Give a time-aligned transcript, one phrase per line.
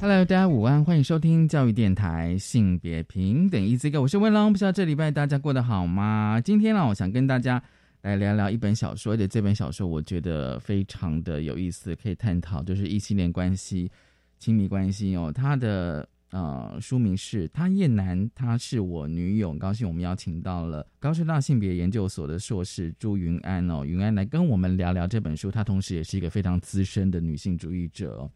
[0.00, 6.40] Hello，大家午安，欢迎收听教育电台性别平等 Easy Go，我是威龙，不知道这礼拜大家过得好吗？
[6.40, 7.60] 今天呢，我想跟大家
[8.02, 13.90] 来聊聊一本小说，而且这本小说我觉得非常的有意思，可以探讨就是异性恋关系、
[14.38, 15.32] 亲密关系哦。
[15.34, 25.50] 它的呃书名是《他叶楠，她是我女友》，高兴我们邀请到了高师大性别研究所的硕士朱云安哦，云安来跟我们聊聊这本书。
[25.50, 28.30] 她同时也是一个非常资深的女性主义者。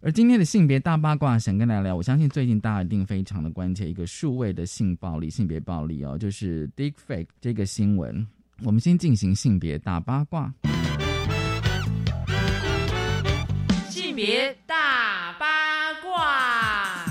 [0.00, 8.24] 而今天的性别大八卦，想跟大家聊，我相信最近大家一定非常的关切一个数位的性暴力、性别暴力哦，就是 Deepfake 这个新闻。
[8.62, 10.54] 我们先进行性别大八卦。
[13.88, 15.46] 性别大八
[16.00, 17.04] 卦。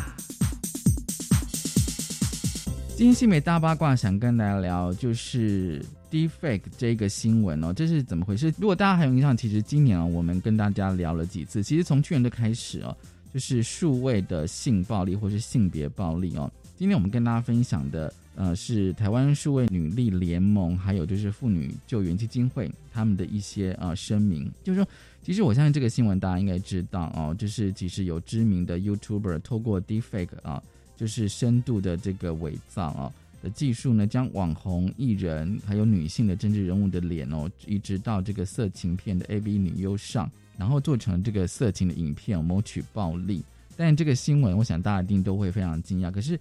[2.95, 8.53] 今天性别大八卦想跟大家聊，就是 Defake 这个新闻哦，这是怎么回事？
[8.57, 11.61] 如果大家还有印象，其实今年啊，我们跟大家聊了几次。
[11.61, 12.95] 其实从去年就开始哦，
[13.33, 16.51] 就是数位的性暴力或是性别暴力哦。
[16.77, 24.87] 今天我们跟大家分享的，呃，是台湾数位女力联盟，还有就是妇女救援基金会他们的一些呃声明，就是说，
[25.23, 30.61] 其实我相信这个新闻大家应该知道哦，就是其实有知名的 YouTuber 透过 Defake 啊。
[30.99, 43.43] 就是深度的这个伪造啊的技术呢，将网红艺人还有女性的政治人物的脸哦，移植到这个色情片的 AV 女优上，然后做成这个色情的影片，谋取暴利。
[43.75, 46.11] 但这个新闻，我想大家一定都会非常惊讶。
[46.11, 46.39] 可是，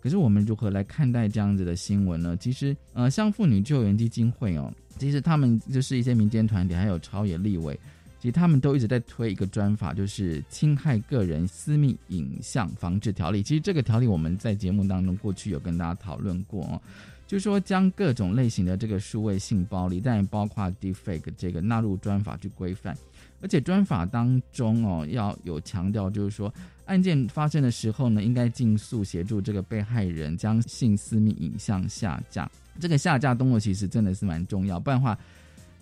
[0.00, 2.36] 可是我们如何来看待这样子的新闻呢？
[2.36, 7.78] 其实，呃，像妇女救援基金会哦，其实他们就是一些民间团体，还有朝野立委。
[8.24, 13.42] 其实他们都一直在推一个专法，就是侵害个人私密影像防治条例。
[13.42, 16.80] 其实这个条例我们在节目当中过去有跟大家讨论过哦，
[17.26, 22.96] 就是说将各种类型的这个数位性暴力，但包括 deepfake 这个纳入专法去规范。
[23.42, 26.50] 而且专法当中哦要有强调，就是说
[26.86, 32.50] 案件发生的时候呢，应该尽速协助这个被害人将性私密影像下架。
[32.80, 35.18] 这个下架动作其实真的是蛮重要，不然的话。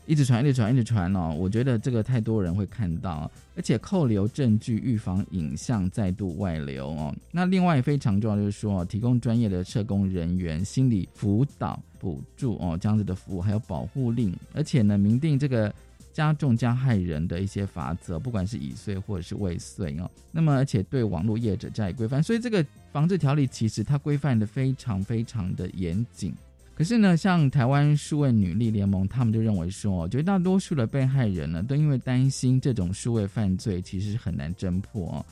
[0.04, 1.34] 一直传，一直传，一直传哦！
[1.38, 7.14] 我觉得这个太多人会看到，而且扣留证据，预防影像再度外流哦。
[7.30, 15.72] 那另外非常重要就是说，提供专业的社工人员、心理辅导、补助哦，这样子的服务，还有保护令，而且呢，明定这个
[16.12, 20.10] 加重加害人的一些法则，不管是已遂或者是未遂哦。
[20.32, 26.34] 那么，而且对网络业者加以规范，所以这个防治条例其实它规范的非常非常的严谨。
[26.74, 35.26] 可是呢，像台湾数位女力联盟，他们就认为说，绝大多数的被害人呢，都因为担心这种数位犯罪其实是很难侦破哦。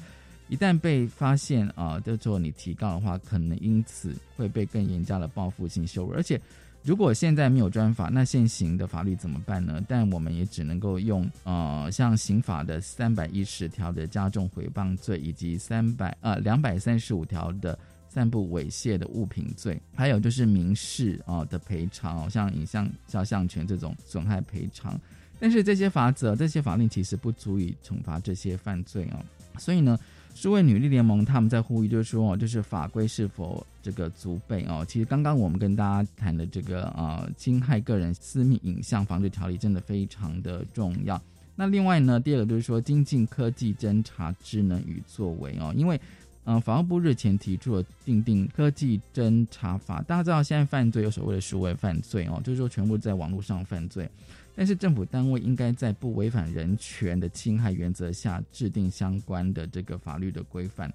[0.49, 6.13] 一旦被发现啊，就做你提告的话，可能因此会被更严加的报复性羞辱。
[6.13, 6.39] 而且，
[6.83, 9.83] 如果现在没有专法，那现行的法律怎么办呢？
[9.89, 17.77] 但我们也只能够用呃，像刑法的三百一十条的加重诽谤罪，以及三百呃两百三十五条的。
[18.13, 25.01] 散布猥亵的物品罪，还有就是民事啊的赔偿，像影像肖像权这种损害赔偿。
[25.39, 29.25] 但是这些法则、这些法令其实不足以惩罚这些犯罪哦。
[29.59, 29.97] 所以呢，
[30.35, 34.85] 数位女力联盟他们在呼吁，就是说，就是法规是否这个足备哦？
[34.89, 41.23] 其实刚刚我们跟大家谈的这个呃侵害个人私密影像防治条例，真的非常的重要。
[41.55, 46.01] 那另外呢，第二个就是说，精进科技侦查智能与作为哦，因为。
[46.45, 50.01] 嗯，法务部日前提出了定定科技侦查法。
[50.03, 54.09] 大家知道现在犯罪有所谓的数位犯罪哦，就是说全部在网络上犯罪。
[54.57, 60.93] 但是政府单位应该在不违反人权的侵害原则下，制定相关的这个法律的规范，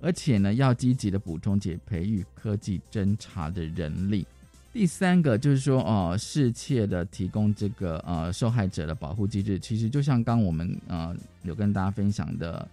[0.00, 4.26] 而且呢，要积极的补充且培育科技侦查的人力。
[4.72, 9.58] 第三个就是说，哦，适切的提供这个呃受害者的保护机制。
[9.58, 12.66] 其实就像刚我们呃有跟大家分享的。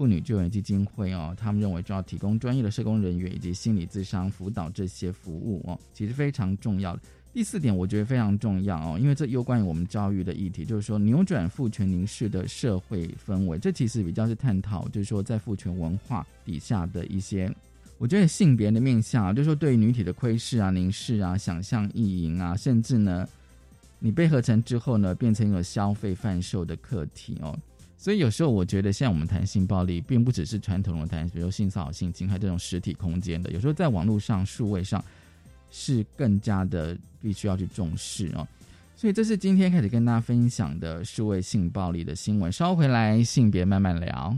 [0.00, 6.98] 妇女救援基金会哦，他们认为就要提供专业的社工人员以及心理咨商辅导这些服务哦，其实非常重要。
[7.34, 13.58] 第四点，我觉得非常重要哦，因为这攸关于我们教育的议题，就是说扭转父权凝视的社会氛围。
[13.58, 17.54] 这其实比较是探讨，就是说在父权文化底下的一些，
[17.98, 23.28] 我觉得性别的面向，啊就是说对于女体的窥视啊、凝视啊、想象意淫啊，甚至呢，
[23.98, 27.54] 你被合成之后呢，变成一个消费贩售的课题哦。
[28.02, 35.04] 所以有时候我觉得，现在我们谈性暴力，并不只是传统的谈，比如性骚扰、性侵害这种实体空间的，有时候在网络上、数位上
[35.70, 38.48] 是更加的必须要去重视哦。
[38.96, 42.50] 所以这是今天开始跟大家分享的数位性暴力的新闻。
[42.50, 44.34] 稍回来，性别慢慢聊。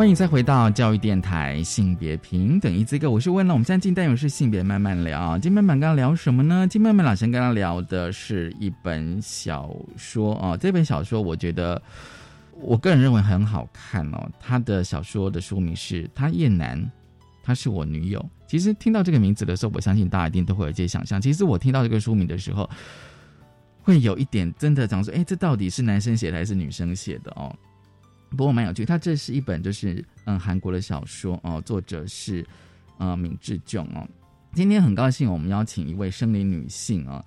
[0.00, 5.38] 欢迎再回到教育电台性别平等一这个，我是问了，我们现在进单元是性别慢慢聊。
[5.38, 6.66] 金妹妹刚刚聊什么呢？
[6.66, 11.82] 金妹妹老师刚刚聊的是一本小说啊，这本小说我觉得
[12.62, 14.26] 我个人认为很好看哦。
[14.40, 16.82] 他的小说的书名是《他厌男》，
[17.42, 18.26] 他是我女友。
[18.46, 21.20] 其实听到这个名字的时候，我相信大家一定都会有一些想象。
[21.20, 22.66] 其实我听到这个书名的时候，
[23.82, 27.54] 会有一点真的讲说，哎，这到底是男生写的还是女生写的哦？
[28.30, 32.46] 不过蛮有趣，它这是一本就是嗯韩国的小说哦，作者是
[32.98, 34.06] 呃闵智炯哦。
[34.54, 37.24] 今天很高兴我们邀请一位生理女性啊，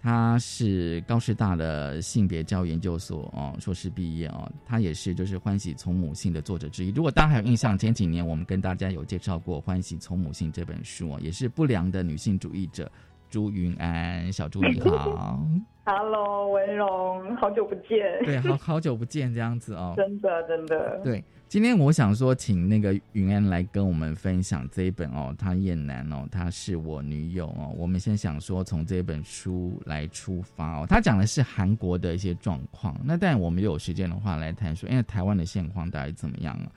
[0.00, 6.90] 她是高师大的性别教育研究所哦硕士毕业哦，她也是就是《欢喜从母性》的作者之一。
[6.90, 12.90] 如果大家还有印象，前几年我们跟大家有介绍过《欢喜从母性》这本书哦，也是不良的女性主义者
[13.28, 15.46] 朱云安，小朱你好。
[15.84, 18.24] Hello，文荣，好久不见。
[18.24, 19.94] 对，好 好久不见，这样子哦。
[19.96, 21.00] 真的真的。
[21.02, 27.74] 对，今天我想说，请那个云安来跟我们分享这一本哦，他燕南哦，他是我女友哦。
[27.76, 32.96] 我们先想说从这本书来出发哦，他讲的是韩国的一些状况。
[33.04, 36.70] 那但我们有时间的话来谈说，因为台湾的现况到底怎么样啊？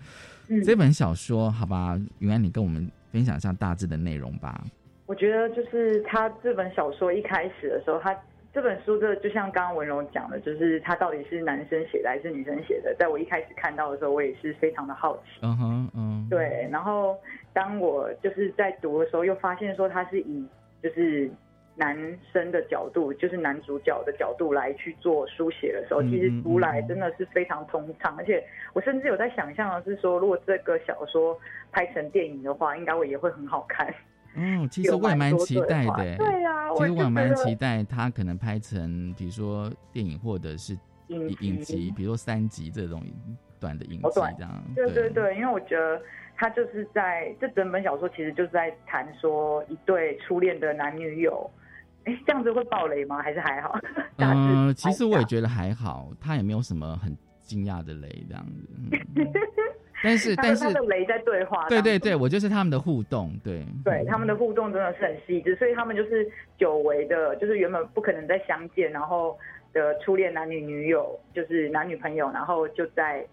[0.48, 4.64] 嗯，这本小说，好吧，云安，你跟我们分享一下大致的内容吧。
[5.06, 8.12] 我觉得就是他这本小说一开始的时候，他
[8.56, 12.96] 这本书这就像刚刚文荣讲的，就是他到底是男生写的还是女生写的？
[12.98, 15.42] 在我一开始看到的时候，我也是非常的好奇。
[15.42, 17.20] 嗯哼，嗯，对，然后
[17.52, 20.48] 当我就是在读的时候，又发现说他是以
[20.82, 21.30] 就是
[21.76, 21.98] 男
[22.32, 28.42] 生的角度，就是男主角的角度来去做书写的时候，嗯其实嗯读来嗯真的是非常通畅，而且
[28.72, 31.38] 我甚至有在想象的是说，如果这个小说
[31.74, 33.94] 拍成电影的话，应该会也会很好看。
[34.36, 36.18] 嗯，其实我也蛮期待的。
[36.18, 40.78] 对啊，其实我也蛮期待他可能拍成，比如说电影或者是
[41.08, 43.04] 影影集集，比如说三集这种
[43.60, 44.64] 短的影集这样。
[44.76, 46.02] 对对对，因为我觉得
[46.36, 51.50] 他就是在这整本小说其实就是在谈说一对初恋的男女友。
[52.06, 53.22] 哎，这样子会爆雷吗？
[53.22, 53.80] 还是还好？
[54.18, 58.68] 嗯，其实我也觉得还好，他也没有什么很惊讶的雷这样子。
[59.16, 59.26] 嗯
[60.06, 69.38] 但是他但是雷在对话，对对对，我就是他们的互动，对对，他们的互动真的是很细致，所以他们就是久违的，就是原本不可能再相见，然后
[69.74, 73.26] 的初恋男女女友，就是男女朋友，然后就在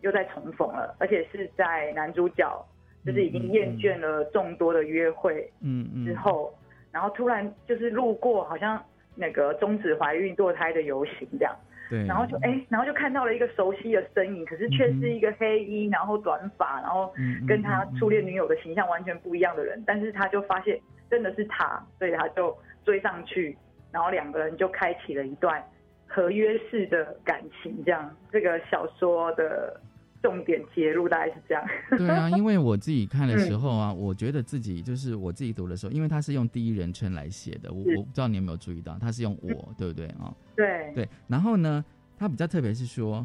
[0.00, 2.66] 又在重逢了，而且是在男主角
[3.04, 6.52] 就是已经厌倦了众多的约会嗯嗯之后，
[6.90, 8.82] 然后突然就是路过好像
[9.14, 11.56] 那个终止怀孕堕胎的游行这样。
[11.88, 17.12] 对，然后就哎、然后就看到了一个熟悉的身影，可是却是一个黑衣，然后短发，然后
[17.46, 23.56] 跟他初恋女友的形象完全不一样的人，但是他就发现真的是他，所以他就追上去，
[23.92, 25.62] 然后两个人就开启了一段
[26.06, 28.10] 合约式的感情，这样。
[28.32, 29.80] 这个小说的
[30.26, 31.64] 重点揭露大概是这样。
[31.96, 40.34] 对啊， 因为我自己看的嗯时候啊，我觉得自己就是我自己读的时候，因为他是用第一人称来写的，我我不知道你有没有注意到，他是用我，对不对啊？
[40.56, 40.90] 对。
[40.96, 41.84] 对，然后呢，
[42.18, 43.24] 他比较特别是说，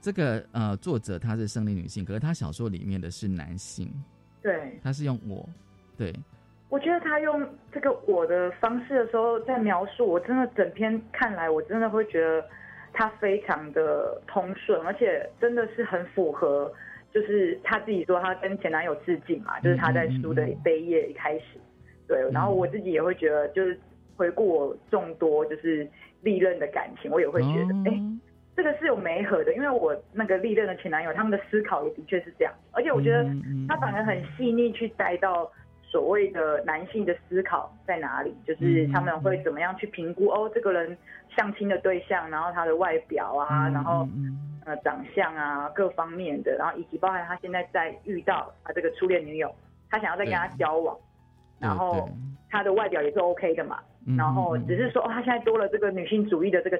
[0.00, 3.88] 这个呃作者他是生理女性，可是他小说里面的是男性，
[4.42, 5.48] 对，他是用我，
[5.96, 6.12] 对，
[6.68, 12.44] 我觉得他用这个我的方式的时候，在描述，我真的整篇看来，我真的会觉得
[12.94, 16.72] 他非常的通顺，而且真的是很符合，
[17.12, 21.58] 就是他自己说他跟前男友致敬嘛，就是他在书的扉页一开始，
[22.08, 23.78] 对，然后我自己也会觉得，就是
[24.16, 25.86] 回顾我众多就是
[26.22, 28.20] 历任的感情，我也会觉得，哎、哦
[28.56, 33.24] 这个是有媒合的，因为我那个历任的前男友，他们的思考也的确是这样，而且我觉得
[33.68, 35.50] 他反而很细腻去带到
[35.94, 40.98] 所谓的男性的思考在哪里，就是他们会怎么样去评估哦，这个人
[41.36, 44.08] 相亲的对象，然后他的外表啊，然后
[44.64, 49.54] 呃长相啊各方面的，然后以及包含他现在在遇到他这个初恋女友，
[49.88, 50.98] 他想要再跟他交往，
[51.60, 52.08] 然后
[52.50, 53.78] 他的外表也是 OK 的嘛，
[54.18, 56.76] 然后只是说他现在多了这个女性主义的这个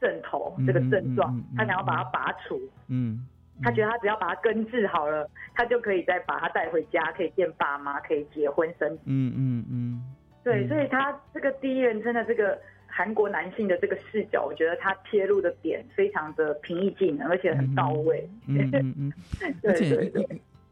[0.00, 3.28] 症头，这个症状，他想要把它拔除，嗯。
[3.62, 9.02] 他觉得他只要把他根治好了，他就可以再把他带回家，可以见爸妈，可以结婚生子。
[9.06, 10.02] 嗯嗯嗯。
[10.42, 18.28] 对，所以他这个第一人称的这个韩国男性的这个视角，我觉得他切入的点非常的平易近人，而且很到位。
[18.46, 19.12] 嗯嗯嗯。
[19.64, 20.12] 而且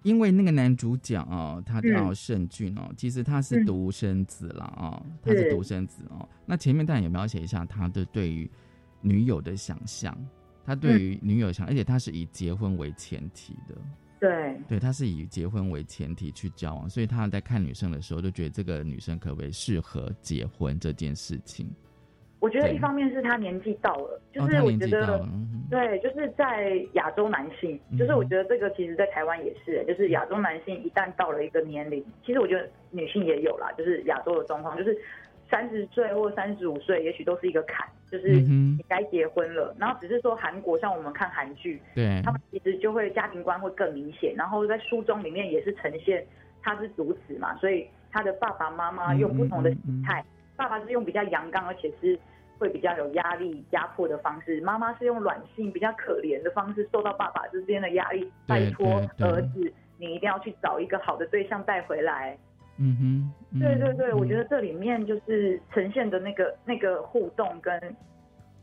[0.03, 6.29] 因为那个男主角哦，他叫盛俊哦，其实他是独生子了啊，他是独生子哦。
[6.45, 8.51] 那前面当然也描写一下他的对于
[9.01, 10.13] 女友的想象。
[10.65, 13.75] 他对于女友想，而且他是以结婚为前提的，
[14.21, 21.69] 对，对，他是以结婚为前提去交往，所以他在看女生的时候，就觉得这个女生可不可以适合结婚这件事情。
[22.39, 25.25] 我觉得一方面是他年纪到了，就是我觉得，
[25.71, 34.97] 对，就是在亚洲男性，就是我觉得这个其实在台湾也是，就是亚洲男性一旦到了一个年龄，其实我觉得女性也有啦，就是亚洲的状况，就是。
[35.53, 39.77] 三十岁或三十五岁，也许都是一个坎，就是你该结婚了。
[39.79, 44.35] 然后只是说韩国，像我们看韩剧，对，他们其实就会家庭观会更明显。
[44.35, 46.27] 然后在书中里面也是呈现
[46.63, 50.25] 他是独子嘛，所以他的爸爸妈妈用不同的姿态，
[50.57, 52.19] 爸爸是用比较阳刚，而且是
[52.59, 62.39] 会比较有压力压迫的方式，妈妈是用软性比较可怜的方式，受到爸爸之间的压力，拜托儿子，你一定要去找一个好的对象带回来。
[62.85, 62.97] 嗯
[63.53, 67.81] 哼，对对对，我觉得这里面就是呈现的那个那个互动跟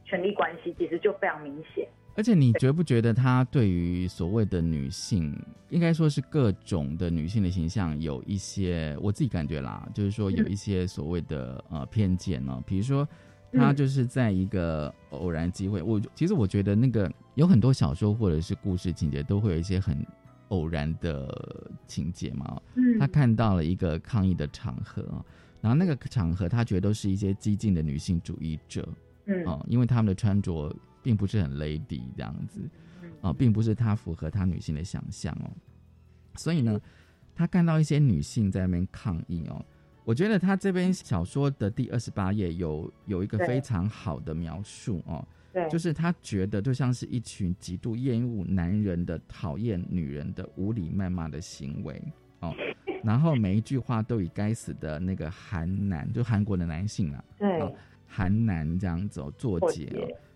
[0.04, 1.88] 权力关系，其实就非常明显。
[2.18, 5.34] 而且你觉不觉得他对于所谓的女性，
[5.70, 12.62] 应该说是各种的女性的形象，有一些我自己感觉啦，就是说有一些所谓的呃偏见呢？
[12.66, 13.08] 比如说
[13.54, 19.96] 他就是在一个偶然机会，我其实我觉得那个有很多小说或者是故事情节都会有一些很。
[20.50, 22.62] 偶然的情节嘛，
[23.00, 25.04] 他看到了一个抗议的场合，
[25.62, 28.88] 然后那个场合他觉得都是一些激进的女性主义者，
[29.26, 32.62] 嗯，哦，因为他们的穿着并不是很 lady 这样子，
[33.22, 35.50] 哦，并不是他符合他女性的想象哦，
[36.36, 36.80] 所以呢，
[37.36, 39.66] 他看到一些女性在那边抗议哦，
[40.04, 45.26] 我觉得他这边小说的第二十八页有有一个非常好的描述哦。
[45.68, 52.02] 就是他觉得就像是一群极度厌恶男人的、讨厌女人的、无理谩骂的行为
[52.42, 52.54] 哦，
[53.04, 57.76] 然后每一句话都以该死的那个韩男，就韩国的男性啊，对，
[58.08, 59.88] 韩男这样子作结，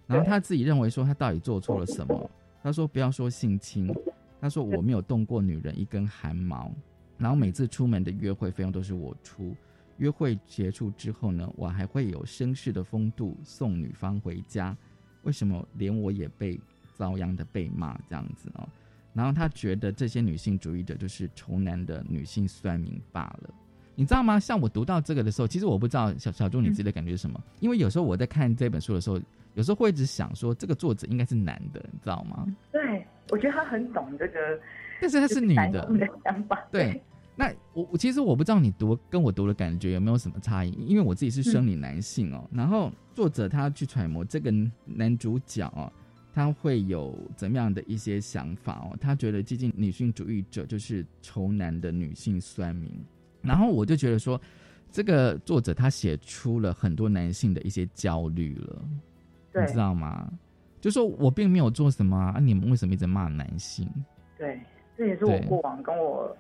[0.08, 2.30] 然后他自己认为说他到底做错了什么？
[2.64, 3.94] 他说不要说性侵，
[4.40, 6.74] 他说我没有动过女人一根汗毛，
[7.18, 9.56] 然后每次出门的约会费用都是我出，
[9.98, 14.76] 约会结束之后呢，我还会有绅士的风度送女方回家。
[15.24, 16.60] 为什么连我也被
[16.94, 18.68] 遭殃的被骂这样子哦？
[19.14, 23.50] 然后他觉得这些女性主义者就是仇男的女性算命罢了，
[23.96, 24.40] 你知道吗？
[24.40, 29.20] 像我读到这个的时候，其实我不知道小小钟你自己的感觉是什么，因为有时候我在看这本书的时候，
[29.54, 32.48] 有时候会一直想说这个作者应该是男的，你知道吗？
[32.72, 34.60] 对，我觉得他很懂这个，
[35.00, 35.88] 但是他是女的
[36.24, 37.02] 想法，对。
[37.36, 42.48] 那我我其实我不知道你读跟我读的感觉有没有什么差异，因为我自己是生理男性哦。
[42.52, 44.54] 然后作者他去揣摩这个
[44.86, 45.92] 男主角哦，
[46.32, 48.96] 他会有怎么样的一些想法哦？
[49.02, 52.92] 他觉得激进女性主义者就是仇男的女性酸民。
[53.42, 54.40] 然后我就觉得说，
[54.92, 58.86] 这个作者他写出了很多男性的一些焦虑了，
[59.56, 60.32] 你知道吗？
[60.80, 63.90] 就说我并没有做什么啊，你们为什么一直骂男性？
[64.38, 64.62] 对，
[64.96, 66.38] 这也是我过往跟我。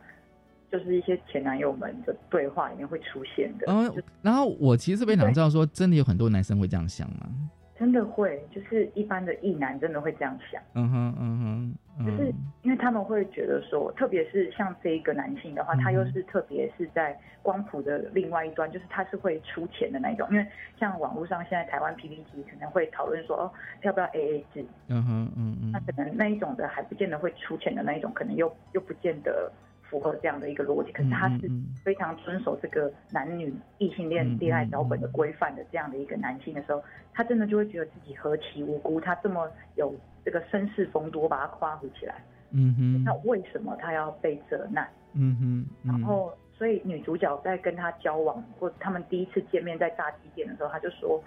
[0.74, 3.68] 就是一些前男友们的对话里面会出现的。
[3.68, 7.30] 嗯，然后我其实特别想知道，说真的有很多男生会这样想吗？
[7.78, 10.60] 真的会，就是一般的异男真的会这样想。
[10.74, 20.28] 嗯哼，嗯哼，就是因为他们会觉得说，特别是像这一个男性的话，他又是特别是在光谱的另外一端，就是他是会出钱的那一种。
[20.32, 20.46] 因为
[20.80, 23.52] 像网络上现在台湾 PPT 可能会讨论说，哦，
[23.84, 24.66] 要不要 AA 制？
[24.88, 29.52] 嗯哼，嗯嗯，那可能那一种的还不见得会出钱的那一种，可能又又不见得。
[29.94, 31.48] 符合这样的一个逻辑，可是他是
[31.84, 36.84] 非常遵守这个男女异性恋恋爱脚本的规范的这样的一个男性的时候，
[37.14, 39.94] 他真的就会觉得自己何其无辜，他这么有
[40.26, 42.16] 这个绅士风度，我把他夸胡起来，
[42.50, 44.90] 嗯哼，那为什么他要被责难？
[45.14, 51.24] 嗯哼，然后所以女主角在跟他交往或他们第一次见面在炸鸡店的时候，他就说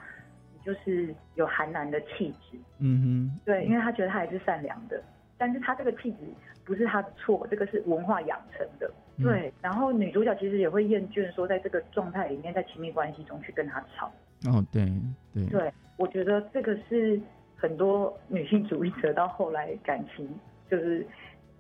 [0.53, 5.01] 你就是有韩男的气质，嗯哼，对，因为他觉得他还是善良的。
[5.39, 6.19] 但是他这个气质
[6.65, 8.91] 不是他的错，这个是文化养成的。
[9.19, 14.13] 嗯对，然后女主角其实也会厌倦说，在这个状态里面，在亲密关系中去跟他吵。
[14.45, 14.87] 哦，对
[15.33, 17.19] 对对，我觉得这个是
[17.57, 20.29] 很多女性主义者到后来感情
[20.71, 21.07] 就是，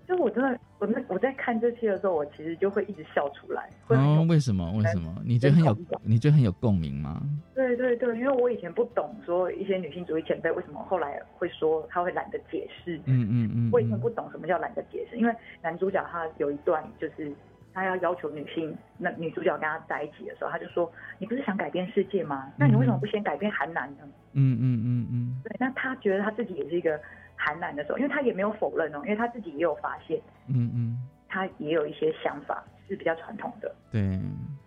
[0.06, 3.68] 就我真的我那我在看这些的时候，我其实就会一直笑出来。
[3.88, 4.72] 哦，为什么？
[4.76, 5.14] 为什么？
[5.24, 7.20] 你觉得很有你觉得很有共鸣吗？
[7.54, 12.96] 对对对，因为我以前不懂说一些女性主义前辈为什么后来会说他会懒得解释。
[13.06, 17.32] 嗯嗯嗯，我以前不懂什么叫懒得解释，因为男主角他有一段就是
[17.74, 22.50] 他要要求女性，那女主角跟他在一起的时候，他就说：“你不是想改变世界吗？
[22.56, 24.04] 那你为什么不先改变韩男呢？”
[24.38, 26.98] 嗯嗯嗯嗯对，那他觉得他自己也是一个
[27.36, 34.18] 韩男的时候，因为他也没有否认哦，因为他自己也有发现，嗯嗯，他也有一些想法是比较传统的，对，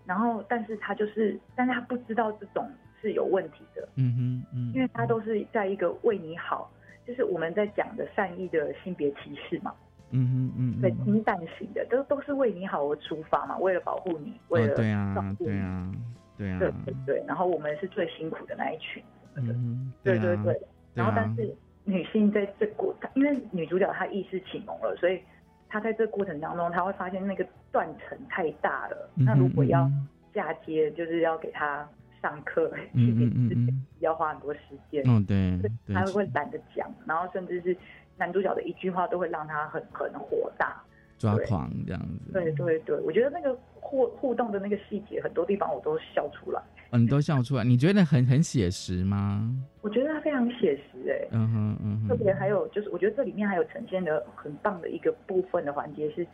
[0.06, 2.70] 然后但是他就是，但是他不知道这种
[3.02, 6.72] 是有问题的，嗯哼嗯，因为他都是在一个为你好，
[7.06, 9.74] 就是我们在讲的善意的性别歧视嘛，
[10.12, 15.92] 嗯哼嗯对，嗯，清淡型的，都都是为你好而出发嘛，为了保护你，为了哦对照啊对啊
[16.38, 19.04] 对啊，对对对，然后我们是最辛苦的那一群，
[19.36, 20.62] 嗯哼，对对啊对，
[20.94, 25.22] 然后啊但是女性在这过，因为女主角她意识启蒙了，所以
[25.68, 29.10] 她在这个过程当中，她会发现那个断层太大了。
[29.16, 31.88] 那如果要嗯嫁接，就是要给她
[32.22, 34.60] 上课，嗯嗯要花很多时
[34.92, 35.60] 间，嗯对，
[35.94, 37.76] 她会懒得讲，然后甚至是
[38.18, 40.82] 男主角的一句话都会让她很很火大。
[41.18, 46.62] 抓狂这样子，对对对，我觉得那个互互动的那个细节，很多地方我都笑出来。
[46.92, 49.56] 哦，你都笑出来，你觉得很很写实吗？
[49.82, 56.26] 我觉得它非常写实哎、嗯哼嗯特哼，别还有就是，我觉得这里面还有呈现的很棒的一个部分的环节是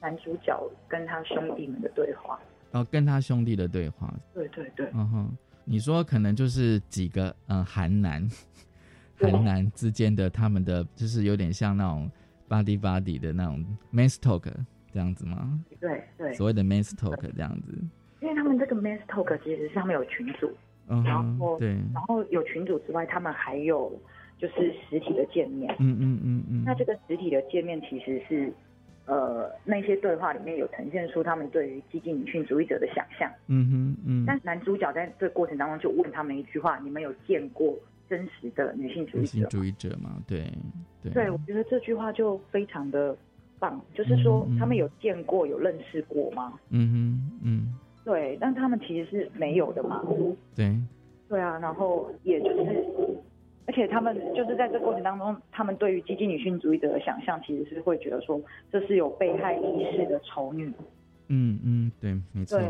[0.00, 2.38] 男主角跟他兄弟们的对话。
[2.72, 8.26] 哦，跟他兄弟的对话，对对对，嗯哼，你说可能就是几个嗯韩男，
[9.18, 9.30] 对。
[9.30, 12.10] 韩男之间的他们的就是有点像那种
[12.48, 14.44] body body 的那种 man talk
[14.92, 15.60] 这样子吗？
[15.80, 17.76] 对对，所谓的 man talk 这样子，
[18.20, 20.50] 因为他们这个 Men's Talk 其实是他们有群组，
[20.88, 23.92] 嗯然后，对，然后有群组之外，他们还有
[24.38, 25.74] 就是实体的见面。
[25.78, 28.52] 嗯嗯嗯嗯，那这个实体的见面其实是。
[29.06, 37.76] 呃，那些对话里面有呈现出他们对于激进女性主义者的想象，嗯哼嗯，但男主角在这个过程当中就问他们一句话：你们有见过
[38.08, 39.24] 真实的女性主义者吗？
[39.24, 40.44] 女性主义者嘛，对
[41.02, 43.16] 对对，我觉得这句话就非常的
[43.58, 46.52] 棒，就是说他们有见过、有认识过吗？
[46.68, 47.74] 嗯哼嗯，
[48.10, 50.04] 对，但他们其实是没有的嘛。
[50.56, 50.76] 对，
[51.28, 52.84] 对啊，然后也就是，
[53.68, 58.40] 而且他们就是在这过程当中，他们对于激进女性主义者的想象，其实是会觉得说
[58.72, 60.66] 这是有被害意识的丑女，
[61.28, 62.66] 嗯嗯对，没错，对，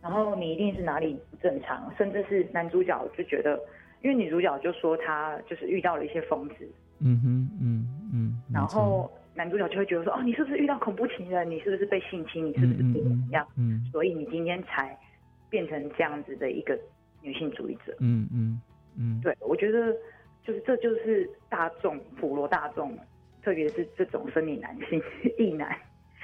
[0.00, 3.60] 然后你一定是哪里不正常，甚至是男主角就觉得，
[4.00, 6.54] 因为女主角就说她就是遇到了一些疯子，
[7.00, 8.80] 嗯哼嗯嗯，然错。
[8.80, 11.50] 后男主角就会觉得说，哦，你是不是遇到恐怖情人？
[11.50, 12.44] 你是不是被性侵？
[12.44, 13.46] 你是不是被怎么样？
[13.56, 14.94] 嗯所以你今天才
[15.48, 16.78] 变成这样子的一个
[17.22, 17.96] 女性主义者。
[18.00, 18.60] 嗯嗯
[18.98, 19.96] 嗯，对，我觉得
[20.44, 22.94] 就是这就是大众普罗大众，
[23.42, 25.02] 特别是这种生理男性
[25.38, 25.74] 异男，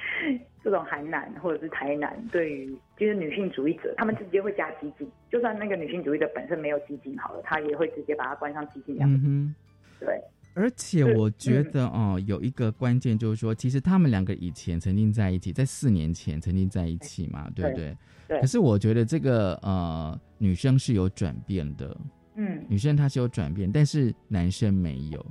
[0.63, 9.23] 这种韩男或者是台男，对于就是女性主义者，他们直接会加激进，就算那个女性主义者本身没有激进好了，他也会直接把它关上激进两个字。
[9.25, 9.55] 嗯哼。
[9.99, 10.21] 对，
[10.57, 11.71] 而且我觉嗯。
[11.71, 17.95] 得哦，有一个关键就是说，其实他们两个以前曾经在一起，在四年前曾经在一起嘛，对不对？
[18.27, 21.95] 对可是我觉得这个呃，女生是有转变的，
[22.35, 25.23] 嗯，女生她是有转变，但是男生没有，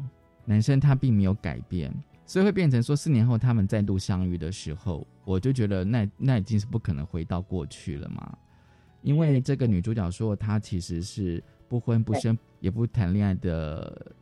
[0.44, 1.92] 男生他并没有改变，
[2.24, 8.38] 所以会变成说四年后他们再度相遇的时候，我就觉得那那已经是不可能回到过去了嘛，
[9.02, 14.14] 因为这个女主角说她其实是不婚不生也不谈恋爱的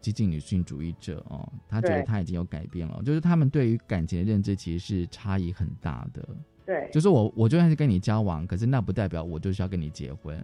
[0.00, 2.06] 激进女性主义者哦，他觉得对。
[2.06, 6.28] 她已经有改变了，就是他们对于感情的认知其实是差异很大的，
[6.66, 10.36] 对，就是我我就算是跟你交往，可是那不代表我就是要跟你结婚，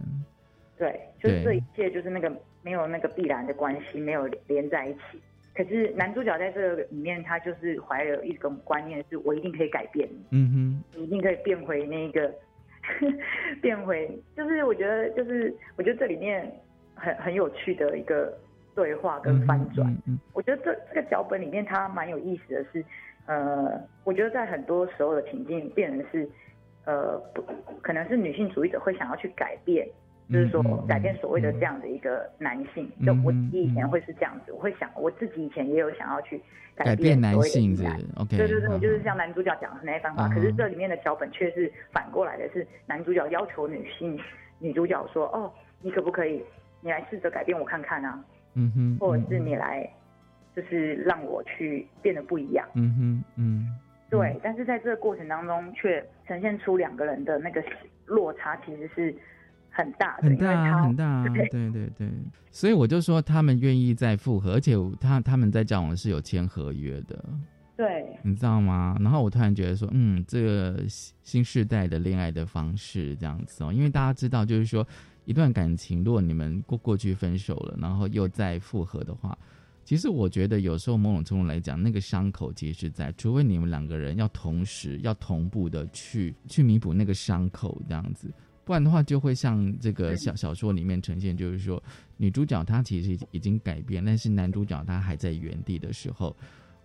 [0.77, 2.31] 对，就是这一切就是那个
[2.63, 5.21] 没有那个必然的关系，没有连在一起。
[5.53, 12.31] 可是男主角在这个里面，他就是怀有一种观念，是我一定可以改变你，嗯哼，你一定可以变回那个，
[13.59, 16.51] 变回，就是我觉得，就是我觉得这里面
[16.93, 18.37] 很很有趣的一个
[18.77, 19.91] 对话跟翻转。
[19.91, 22.85] 嗯嗯我觉得这这个脚本里面它蛮有意思的是，
[23.25, 26.29] 呃，我觉得在很多时候的情境变成是，
[26.85, 27.41] 呃，不，
[27.81, 29.87] 可能是女性主义者会想要去改变，
[30.31, 32.87] 就是说改变所谓的这样的一个男性。
[33.03, 36.39] 就我自己以前嗯会是这样子，我会想我自己以前也有想要去
[36.75, 37.75] 改变男性
[38.37, 44.19] 对对对，好就是像男主角讲的那一番话，嗯可是这里面的脚本却是反过来的，是男主角要求女性
[44.59, 46.43] 女主角说：“哦，你可不可以，
[46.81, 48.23] 你来试着改变我看看啊？”
[48.57, 49.87] 嗯哼，或者是嗯你来
[50.55, 52.67] 就是让我去变得不一样。
[52.73, 53.67] 嗯哼，嗯，
[54.09, 57.63] 对，但是在这个过程当中，却呈现出两个人的那个
[58.07, 59.15] 落差，其实是
[59.69, 62.09] 很大的，很大很大啊，对对对对，
[62.51, 67.23] 所以我就说他们愿意再复合，而且他他们在交往是有签合约的，
[67.75, 68.97] 对你知道吗？
[68.99, 74.83] 然后我突然觉得说，嗯，这个新新时代的恋爱的方式这样子哦，因为大家知道，就是说
[75.27, 79.37] 一段感情，如果你们过过去分手了，然后又再复合的话，
[79.83, 88.33] 其实我觉得有时候某种程度来讲，那个伤口其实是在，除非你们两个人要同时要同步的去去弥补那个伤口这样子。
[88.63, 91.81] 不然的话，就会像这个小小说里面呈现，就是说
[92.15, 96.33] 女主角她其实已已经改变，但是男主角他还在原地的时候，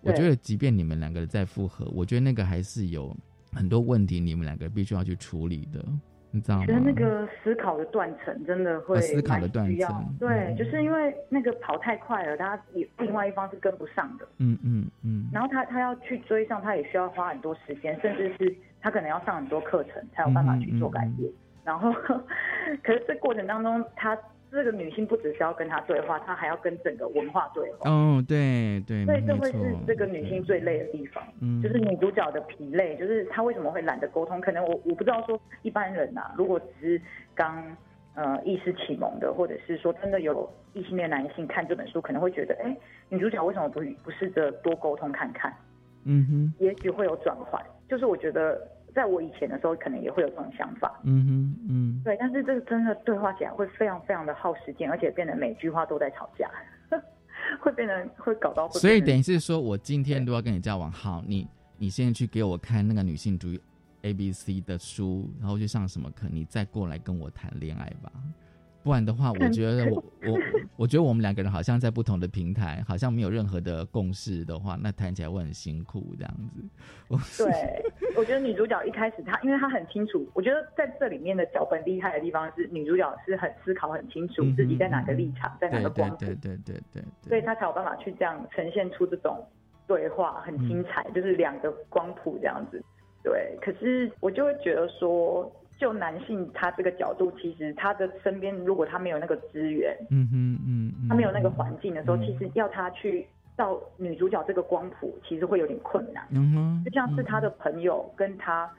[0.01, 3.17] 我觉得即便你们两个人再复合，我觉得那个还是有
[3.53, 5.85] 很多问题，你们两个必须要去处理的，
[6.33, 6.67] 你知道吗？
[6.67, 21.31] 觉得那个思考的断层真的会哦思考的蛮需要断层对，嗯就是因为那个跑太快了，他也另外一方是跟不上的，嗯嗯嗯，然后他他要去追上，他也需要花很多时间，甚至是他可能要上很多课程才有办法去做改变。
[21.65, 21.93] 然后，
[22.83, 24.19] 可是这过程当中，他
[24.53, 27.91] 这个女性不只是要跟他对话，她还要跟整个文化对话。
[27.91, 34.41] 哦，对对，所以这会是这个女性最累的地方，嗯就是女主角的疲累，就是她为什么会懒得沟通？
[34.41, 37.03] 可能我我不知道说一般人呐、如果只是
[37.35, 37.65] 刚
[38.15, 42.77] 呃意识启蒙的，或者是说真的有异性恋男性看这本书，可能会觉得，哎，
[43.09, 45.51] 女主角为什么不不试着多沟通看看？
[46.05, 47.63] 嗯哼也许会有转换。
[47.89, 48.61] 就是我觉得
[48.95, 51.01] 在我以前的时候，可能也会有这种想法。
[51.05, 56.51] 嗯哼嗯，对，但是这个真的对话起来会非常非常的耗时间，而且变得每句话都在吵架，
[57.61, 58.81] 会变得会搞到会。
[58.81, 63.61] 所以等于是说我今天如果要跟你交往，好，你你现在去给我看那个女性主义
[64.03, 68.13] A B C 的书，然后去上什么课，你再过来跟我谈恋爱吧。
[68.83, 70.39] 不然的话，我觉得我 我
[70.79, 76.61] 我觉得我们两个人好像在不同的平台，好像没有任何的共识的话，那谈起来会很辛苦这样子。
[77.09, 77.85] 我 对，
[78.17, 89.47] 我觉得女主角一开始她，因为她很清楚，我觉得在这里面的脚本厉害的地方是女主角是很思考很清楚自己在哪个立场，在哪个光谱，对对对对对对，所以她才有办法去这样呈现出这种
[89.87, 92.83] 对话，很精彩，嗯就是两个光谱这样子。
[93.23, 95.49] 对，可是我就会觉得说，
[95.83, 102.23] 就男性他这个角度，其实他的身边如果他没有那个资源，嗯哼嗯嗯，他没有那个环境的时候，嗯。
[102.23, 106.25] 其实要他去到女主角这个光谱，其实会有点困难。
[106.31, 108.71] 嗯哼，就像是他的朋友跟他，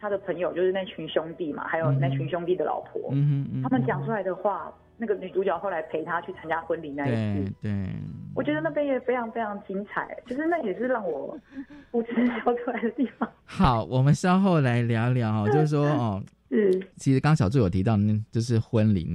[0.00, 7.72] 他的朋友就是那群兄弟嘛，还有那群兄弟的老婆，嗯哼嗯，他们讲出来的话，那个女主角后来陪他去参加婚礼那一对次，对，
[8.36, 11.36] 我觉得那边也非常非常精彩，就是那也是让我
[11.90, 13.28] 不知笑出来的地方。
[13.44, 16.22] 好，我们稍后来聊聊哦，就是说哦，
[16.54, 19.08] 是，其实刚小助有提到，那就是婚礼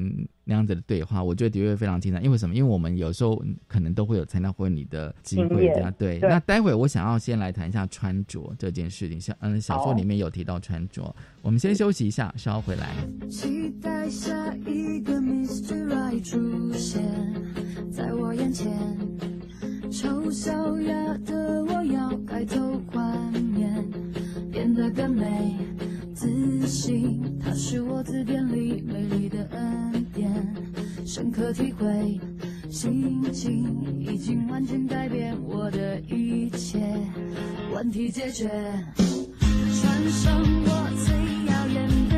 [0.44, 2.20] 那样子的对话，我觉得的确非常精彩。
[2.20, 2.56] 因为什么？
[2.56, 6.18] 因为我们有时候可能都会有参加婚礼的机会，对。
[6.18, 12.90] 对那待会我想要先来谈一下穿着这件事情，像嗯，小说好里面有提到穿着，我们先休息一下，稍后回来。
[13.30, 15.86] 期待下一个 Mr.
[15.86, 17.04] Right 出现
[17.92, 18.74] 在我眼前，
[19.92, 23.88] 丑小鸭的我要改头换面，
[24.52, 25.56] 变得更美
[26.18, 27.40] 自信。
[27.40, 30.32] 它是我字典里美丽的恩典，
[31.06, 32.20] 深刻体会
[32.72, 36.80] 心情已经完全改变我的一切，
[37.72, 38.50] 问题解决。
[38.98, 41.14] 穿上我最
[41.46, 42.17] 耀眼的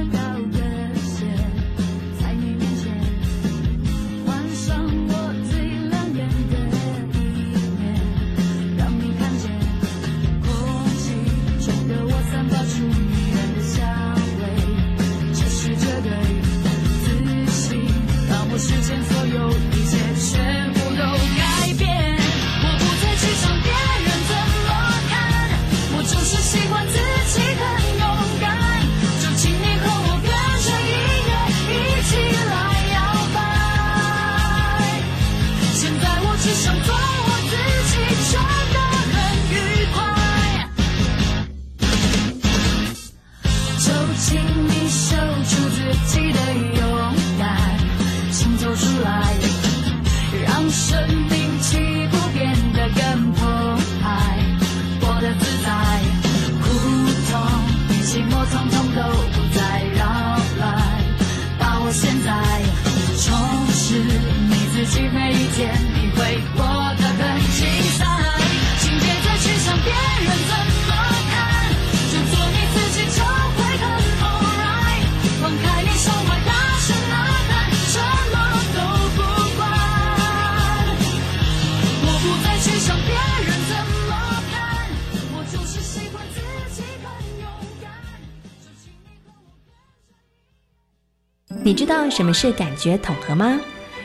[91.79, 93.57] 知道什么是感觉统合吗？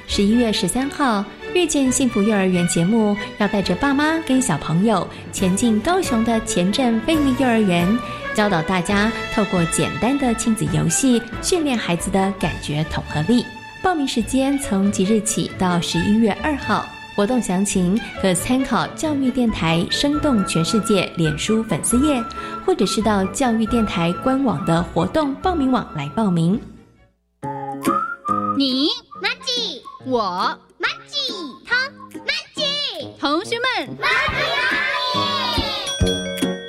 [0.06, 7.98] 十一月十三号，遇见幸福幼儿园节目要带着爸妈跟小朋友前进高雄的前镇贝利幼儿园，
[8.32, 13.44] 教导大家透过简单的亲子游戏训练孩子的感觉统合力。
[13.82, 22.22] 报名时间从即日起到十一月二号，活动详情可参考教育电台“生动全世界”脸书粉丝页，
[22.64, 26.56] 或者是到教育电台官网的活动报名网来报名。
[28.56, 28.88] 你
[29.20, 30.20] 马吉，我
[30.78, 31.32] 马吉，
[31.66, 31.74] 他
[32.20, 34.38] 马吉，同学们妈妈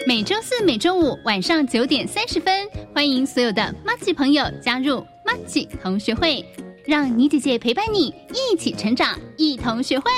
[0.08, 6.43] 每周四、每周五晚上九点三十分，欢迎所有的马吉朋友加入马吉同学会，
[6.86, 10.12] 让妮姐姐陪伴你一起成长，一同学会。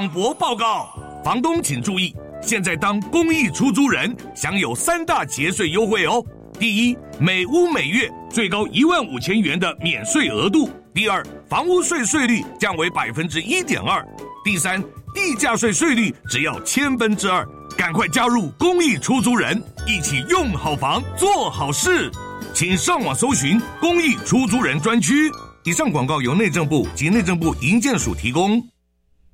[0.00, 0.88] 广播报告，
[1.22, 6.24] 房东请注意，现在当公益出租人享有三大节税优惠哦。
[6.58, 14.02] 第一，每屋每月最高一万五千元的免税额度；第二，房屋税税率降为百分之一点二；
[14.42, 14.82] 第三，
[15.14, 17.46] 地价税税率只要千分之二。
[17.76, 22.10] 赶快加入公益出租人，一起用好房做好事。
[22.54, 25.30] 请上网搜寻公益出租人专区。
[25.64, 28.66] 以上广告由内政部及内政部营建署提供。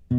[0.09, 0.15] 我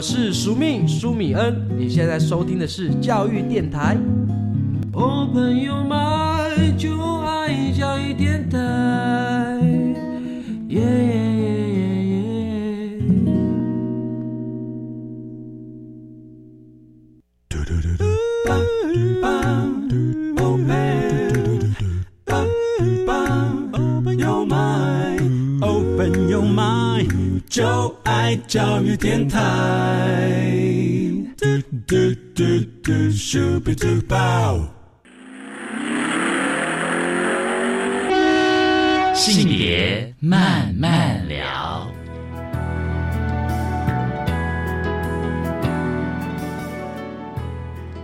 [0.00, 3.94] 是苏密苏米恩，你现在收听的是教育电台。
[4.94, 8.58] 哦，朋友们，就爱教育电台。
[10.68, 11.71] 耶耶耶
[27.52, 29.38] 就爱教育电台。
[31.36, 31.46] 嘟
[31.86, 31.96] 嘟
[32.34, 32.42] 嘟
[32.82, 34.68] 嘟，Super Duper。
[39.12, 41.91] 性别慢慢聊。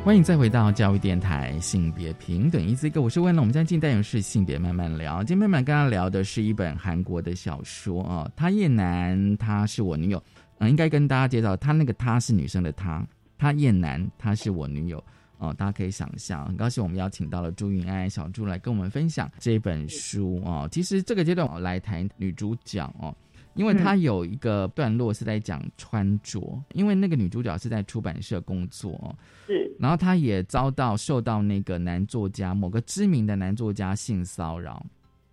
[0.05, 3.43] 欢迎再回到教育电台性别平等一字一个，我是温龙。
[3.43, 5.19] 我们今天进单元是性别慢慢聊。
[5.19, 10.23] 今天慢慢跟他聊的是一本韩国的小说啊，他叶楠，他是我女友。
[10.61, 13.07] 嗯，应该跟大家介绍，他那个他是女生的他，
[13.37, 15.03] 他叶楠，他是我女友。
[15.37, 20.67] 哦，大家可以想象，很高兴我们邀请到了朱云安小朱来跟我们分享这本书哦。
[20.73, 23.15] 其实这个阶段我来谈女主角哦，
[23.59, 28.93] 因为她有一个段落是在讲穿着，因为那个女主角是在出版社工作。
[29.03, 29.15] 哦，
[29.47, 34.85] 是，然后她也遭到受到那个男作家某个知名的男作家性骚扰，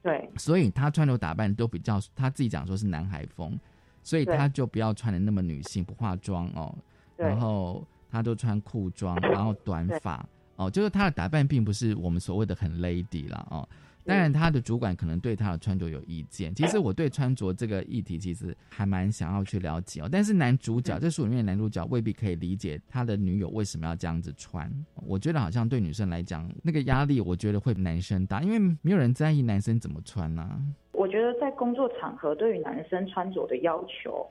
[0.01, 3.57] 对，所以她穿着打扮都比较，她自己讲说是男孩风，
[4.03, 6.75] 所以她就不要穿的那么女性，不化妆哦，
[7.15, 7.85] 然后。
[8.11, 10.25] 她都穿裤装，然后短发。
[10.55, 13.67] 哦，就是她的打扮并不是我们所谓的很 lady 啦哦。
[14.05, 16.53] 当然，他的主管可能对他的穿着有意见。
[16.53, 20.09] 其实我对穿着这个议题其实还蛮想要去了解哦。
[20.11, 24.71] 但是男主角这书里面的男主角未必可以理解他的女友为什么要这样子穿。
[25.07, 30.61] 我觉得好像对女生来讲，那个压力我觉得会男生大，因为没有人在意男生怎么穿啊。
[30.91, 34.25] 我觉得在工作场合对于男生穿着的要求，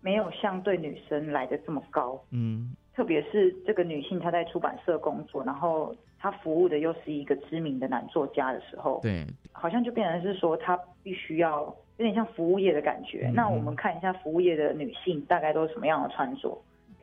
[0.00, 2.22] 没有像对女生来的这么高。
[2.30, 11.60] 嗯，特别是这个女性，她在出版社工作，然后她服务的又是一个知名的男作家的时候，对，好像就变成是说他必须要
[11.96, 13.26] 有点像服务业的感觉。
[13.28, 16.56] 嗯那我们看一下服务业的女性大概都是什么样的穿着？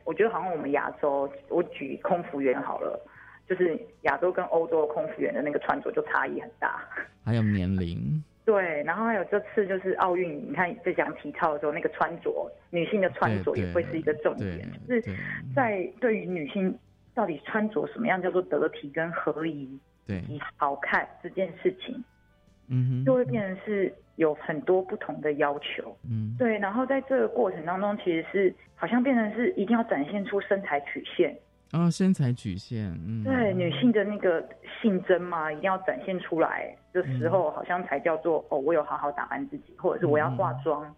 [0.04, 3.00] 我觉得好像我们亚洲，我举空服员好了，
[3.48, 6.80] 就是亚洲跟欧洲的空服员的那个穿着就差异很大。
[7.24, 15.16] 还有年龄， 对，然后还有这次就是奥运，你看在讲体操的时候，那个穿着，女性的穿着也会是一个重对点，就是
[15.54, 16.78] 在对于女性
[17.16, 19.66] 到底穿着什么样叫做得体跟合宜
[20.06, 22.04] 对，以好看这件事情，
[22.68, 25.96] 嗯哼，就会变成是有很多不同的要求。
[26.08, 31.34] 嗯，对，然后在这个过程当中，其实是好像变成是一定要展现出身材曲线，
[31.72, 34.46] 哦，身材曲线，嗯，对女性的那个
[34.82, 40.94] 性征嘛，一定要展现出来的时候，好像才叫做哦，我有好好打扮自己，或者是我要化妆。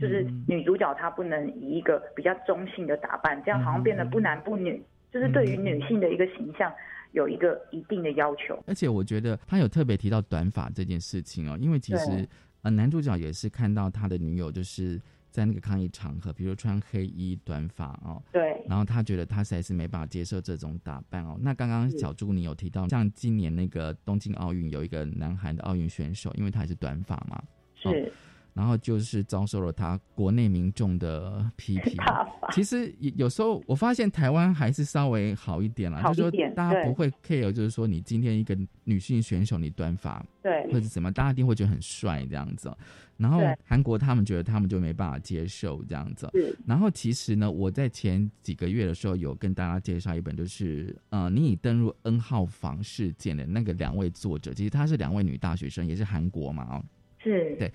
[0.00, 4.82] 就是女主角她不能以一个比较中性的打扮，这样好像变得不男不女，
[5.12, 6.72] 就是对于女性的一个形象
[7.12, 8.58] 有一个一定的要求。
[8.66, 12.26] 而且我觉得他有特别提到短发这件事情哦，因为其实
[12.62, 21.38] 呃男主角也是看到他的女友就是在那个抗议场合，比如穿黑衣短发哦，对，然后他觉得他实在是没办法接受这种打扮哦。
[21.40, 27.42] 那刚刚小朱你有提到，像今年那个东京奥运有一个南韩的奥运选手，因为他也是短发嘛，
[27.74, 28.12] 是。
[28.54, 31.96] 然后就是遭受了他国内民众的批评。
[32.52, 42.70] 其实有时候我发现台湾还是稍微好一点了，就是说大家不会 care，就是说你今天一个女性选手你短发，对，或者怎么，大家一定会觉得很帅这样子。
[43.18, 46.28] 然后韩国他们觉得他们就没办法接受这样子。
[46.66, 56.84] 然后其实呢，我在前几个月的时候有跟大家介绍一本，就是呃，你已登入 N 号房事件的那个两位作者，其实她是两位女大学生，也是韩国嘛，哦，
[57.18, 57.72] 是对。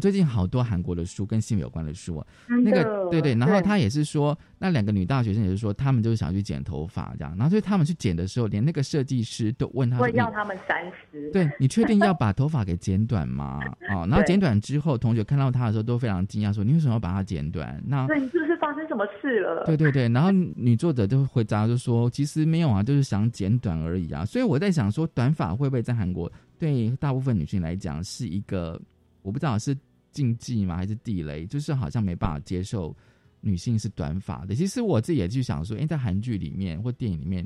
[0.00, 2.26] 最近好多韩国的书跟性有关的书啊，
[2.62, 13.60] 那个对对，然后他也是说，那两个女大学生也是说，他们就是想去剪头发这样，然后所以他们去剪的时候，连那个设计师都问他，会要他们三十，对你确定要 把头发给剪短吗？
[13.94, 17.82] 哦， 然后剪短之后，同学看到他的时候都非常惊讶，说你为什么要把它剪短？
[17.86, 19.64] 那对你是不是发生什么事了？
[19.64, 24.24] 对对对，然后女作者就回答就说，其实没有啊，就是想剪短而已啊。
[24.24, 28.80] 所以我在想说，短发会不会在韩国对大部分女性来讲是一个，
[29.26, 29.76] 我不知道是。
[30.12, 30.74] 禁忌吗？
[30.74, 31.44] 还是地雷？
[31.44, 32.96] 就是好像没办法接受
[33.42, 34.54] 女性是短发的。
[34.54, 37.44] 其实我自己也去想说，哎，在韩剧里面或电影里面，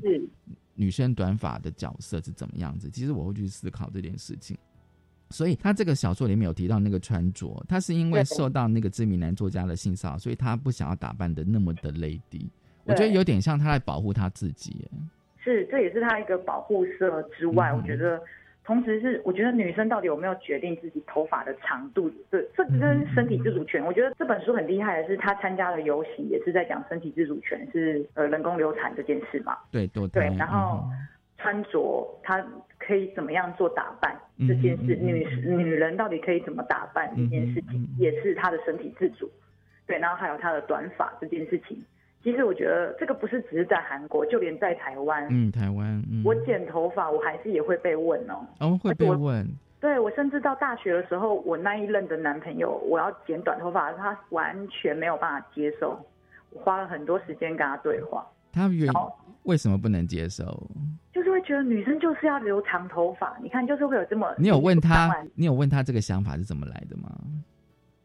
[0.73, 2.89] 女生短发的角色是怎么样子？
[2.89, 4.57] 其实我会去思考这件事情。
[5.31, 12.47] 所以他这个小说里面有提到那个穿着，他是因为受到那个知名男作家的性骚扰，所以他不想要打扮的那么的 lady。
[12.85, 14.87] 我觉得有点像他在保护他自己。
[15.43, 18.17] 是，这也是他一个保护色之外，我觉得。
[18.63, 22.11] 同时是，我觉得女生到底有没有决定自己头发的长度？
[22.29, 23.83] 这这跟身体自主权。
[23.83, 29.57] 我觉得这本书很厉害的是，他参加了游行，也是在讲身体自主权，是呃人工流产这件事嘛？
[29.71, 30.07] 对，对。
[30.09, 30.83] 对，然后
[31.37, 32.45] 穿着，她
[32.77, 34.15] 可以怎么样做打扮
[34.47, 34.95] 这件事？
[34.95, 39.27] 女女人到底可以怎么打扮这件事情，也是她的身体自主。
[39.87, 41.83] 对，然后还有她的短发这件事情。
[42.23, 49.47] 其实我觉得这个不是只是在韩国，就连在台湾，嗯，台湾，嗯，我剪头发，我还是也会被问哦，哦，会被问，
[49.79, 55.97] 对我甚至到大学的时候，我那一任的男朋友，我要剪短头发，他完全没有办法接受，
[56.51, 58.93] 我花了很多时间跟他对话，他原
[59.43, 60.69] 为什么不能接受？
[61.11, 67.09] 就是会觉得女生就是要留长头发，你看，就是会有这么，你有问他，你有问他这个想法是怎么来的吗？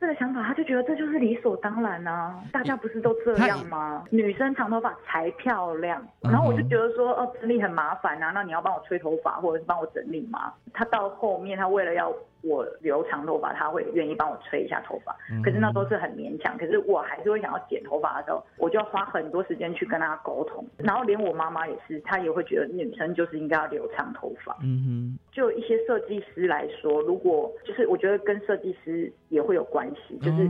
[0.07, 4.05] 这个想法，他就觉得这就是理所当然啊，大家不是都这样吗？
[4.11, 6.01] 女生长头发才漂亮。
[6.21, 10.53] 然后我就觉得说，哦，整理很麻烦啊，那你要帮我吹头发或者是帮我整理吗？
[10.73, 12.15] 他到后面，他为了要。
[12.47, 16.57] 我留长头发，他会愿意帮我吹一下头发，可是那都是很勉强。
[16.57, 20.65] 可是我还是会想要剪头发的时候，我就要花很多时间去跟他沟通。
[20.79, 24.57] 然后连我妈妈也是，她也会觉得女生就是应该要留长头发。
[24.63, 30.49] 嗯哼，就一些设计师来说，如果就是我觉得跟设计师也会有关系，就是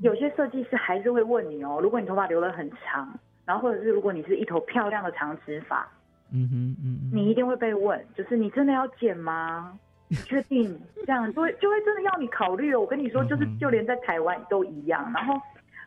[0.00, 3.08] 有些设计师还是会问你哦，如果你头发留得很长，
[3.46, 5.88] 然后或者是如果你是一头漂亮的长直发，
[6.32, 9.78] 嗯哼嗯，你一定会被问，就是你真的要剪吗？
[10.10, 12.80] 你 确定这样就会就会真的要你考虑哦？
[12.80, 15.08] 我跟你说，就是就连在台湾都一样。
[15.14, 15.34] 然后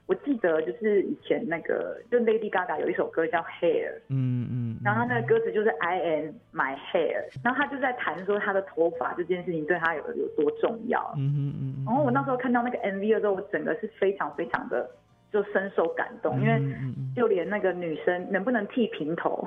[0.06, 11.14] 我记得就是以前那个就 Lady Gaga 有一首歌叫 Hair，嗯嗯，然后他那个歌词就是 I am my hair，然后他就在谈说他的头发这件事情对他有有多重要。
[11.18, 11.84] 嗯嗯嗯。
[11.86, 14.90] 然后我那时候看到那个 MV 的时候，我整个是非常非常的。
[15.34, 16.62] 就深受感动，因为
[17.16, 19.46] 就连那个女生能不能剃平头，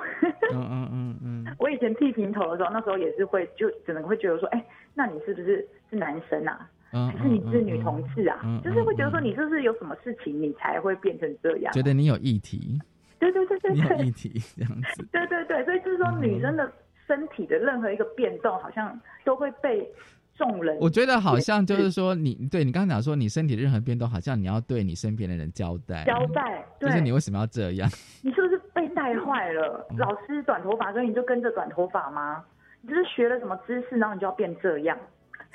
[0.53, 6.69] 嗯嗯嗯 嗯，我以前剃平头的时候，那时候也是会就只能会觉得说，哎，那你是不是是男生啊？
[6.91, 8.41] 还是你是女同志啊？
[8.65, 11.73] 就是会觉得说你是不是有什么事情你才会变成这样？
[11.73, 12.81] 觉得你有议题？
[13.21, 15.07] 对对对对对，有议题这样子。
[15.13, 16.71] 对对对，所以就是说女生的
[17.07, 19.89] 身体的任何一个变动，好像都会被。
[20.37, 26.05] 众人，我觉得好像就是说，你对你刚刚讲说，你身体任何变动，好像你要对你身边的人交代。
[26.05, 27.89] 交代，就是你为什么要这样？
[28.23, 29.87] 你是不是被带坏了？
[29.99, 32.45] 老师短头发，所以你就跟着短头发吗？
[32.83, 34.97] 你就是学了什么知识，然后你就要变这样？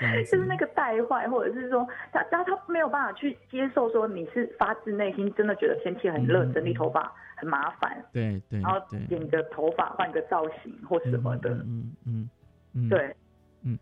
[0.31, 8.03] 就是那个带坏，或者是说，他他他没有办法去接受，说你是发自内心真的觉得天气很热，整理头发很麻烦。
[8.11, 11.51] 对对，然后剪个头发，换个造型或什么的。
[11.51, 12.29] 嗯嗯
[12.73, 13.15] 嗯，对，
[13.63, 13.77] 嗯。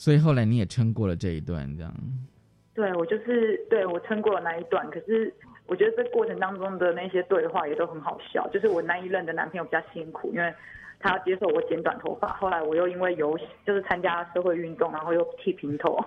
[0.00, 1.94] 所以后来你也撑过了这一段，这样。
[2.72, 4.90] 对，我就是对我撑过了那一段。
[4.90, 5.30] 可是
[5.66, 8.48] 我觉得这过程当中的那些对话也都很好笑。
[8.48, 10.54] 就是我那一任的男朋友比较辛苦，因为
[11.00, 12.28] 他要接受我剪短头发。
[12.34, 13.36] 后来我又因为游
[13.66, 15.98] 就是参加社会运动，然后又剃平头。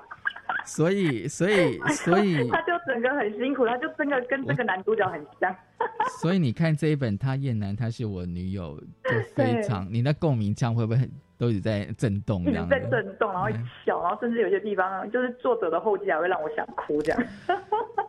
[0.66, 5.54] 所以，所以， 所以他就整个很辛苦，他就真的跟这个男主角很像。
[6.22, 8.80] 所以你看这一本《他厌男，他是我女友》，
[9.10, 12.44] 就非常 你的共鸣腔会不会很都一直在震动？
[12.44, 13.50] 一直在震动，然后
[13.86, 17.24] 笑，然后甚至有些地方就是作者的后记还会让我想哭这样。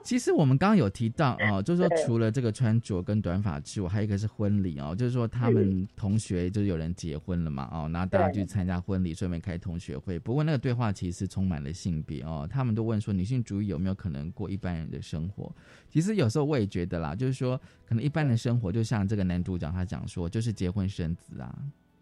[0.03, 10.19] 其实我们刚刚有提到哦，就是说除了这个穿着跟短发之外，还有一个是婚礼哦，就是说他们同学就是有人结婚了嘛哦，然后大家去参加婚礼，顺便开同学会。
[10.19, 15.55] 不过那个对话其实充满了性别哦，他们都问说女性主义有没有可能过一般人的生活？
[15.89, 21.57] 其实有时候我也觉得啦，就是说可能一般的生活就像这个男主角他讲说，就是结婚生子啊。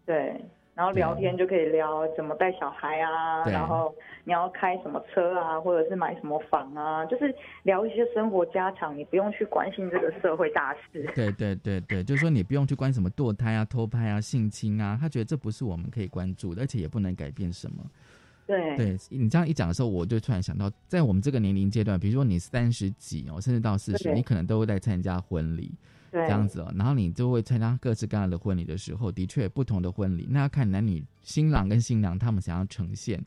[0.05, 0.43] 对。
[0.75, 3.93] 然后聊天就可以聊怎么带小孩啊，然后
[4.23, 11.07] 你要开什么车啊，或者是买什么房啊，就是聊一些生活家常，你不用去关心这个社会大事。
[11.13, 17.83] 对对对对，就是说你不用去关什么堕胎啊、偷拍啊、性侵啊，他觉得这不是我们可以关注的，而且也不能改变什么。
[18.47, 25.71] 对，对你这样一讲的时候，我就突然想到，在我们这个年龄阶段，比如说你三十几哦，甚至到四十，你可能都会在参加婚礼。
[26.13, 33.19] 这样子哦，然后你就会参加各式各样的婚礼的时候，的确不同的婚礼，那要看男女新郎跟新娘他们想要呈现，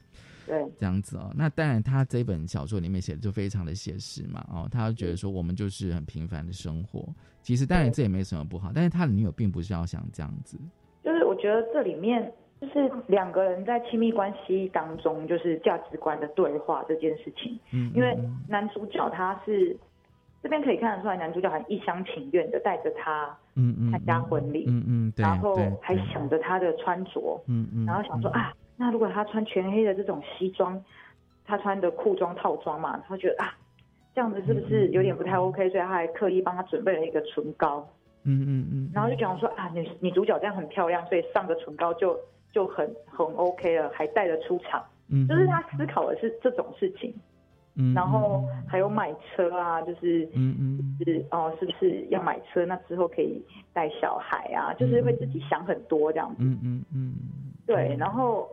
[0.47, 1.33] 对，这样子哦。
[1.35, 7.13] 那当然，他这本小说里面写的就非常的写实嘛，哦，他觉得说我们就是很平凡的生活，
[7.43, 10.57] 其实当然这也没什么不好，但是他的女友并不是要想这样子，
[11.03, 18.17] 就是我觉得这里面就是两个人在亲密关系当中，就是价值观的对话这件事情，嗯，因为
[18.49, 19.77] 男主角他是。
[20.43, 30.81] 这边可以看得出来，男主角很一厢情愿的带着她，嗯嗯，参加婚礼，嗯嗯，然后还想着她的穿着，嗯嗯，然后想说啊，那如果她穿全黑的这种西装，
[31.45, 33.55] 她穿的裤装套装嘛，他觉得啊，
[34.15, 35.69] 这样子是不是有点不太 OK？
[35.71, 37.89] 所以他还刻意帮她准备了一个唇膏，
[38.25, 42.17] 嗯嗯嗯，然后就讲说啊，女女主角这样很漂亮，所以上个唇膏就
[42.53, 47.13] 就很很 OK 了，还带着出场，嗯，就是他思考的是这种事情。
[47.95, 52.65] 然后还有买车啊，就是，嗯嗯，是哦，是不是要买车？
[52.65, 56.37] 那之后可以带小孩啊，就是会自己想很多这样子。
[56.41, 57.15] 嗯嗯嗯。
[57.67, 58.49] 对，然后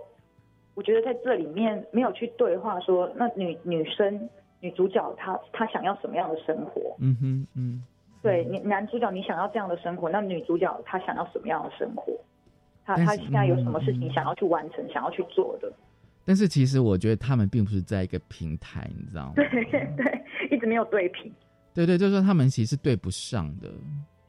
[0.75, 6.95] 我觉得在这里面没有去对话说，那女女生女主角她她想要什么样的生活？
[6.99, 7.83] 嗯哼嗯。
[8.21, 12.11] 对，你男主角你想要这样的生活，那女主角她想要什么样的生活？
[12.83, 15.71] 她她现在有什么事情想要去完成、想要去做的？
[16.25, 19.33] 但是其实我觉得他们并不是在一个平台，你知道吗？
[19.35, 19.45] 对
[19.97, 21.31] 对，一直没有对平。
[21.73, 23.69] 对对，就是说他们其实对不上的。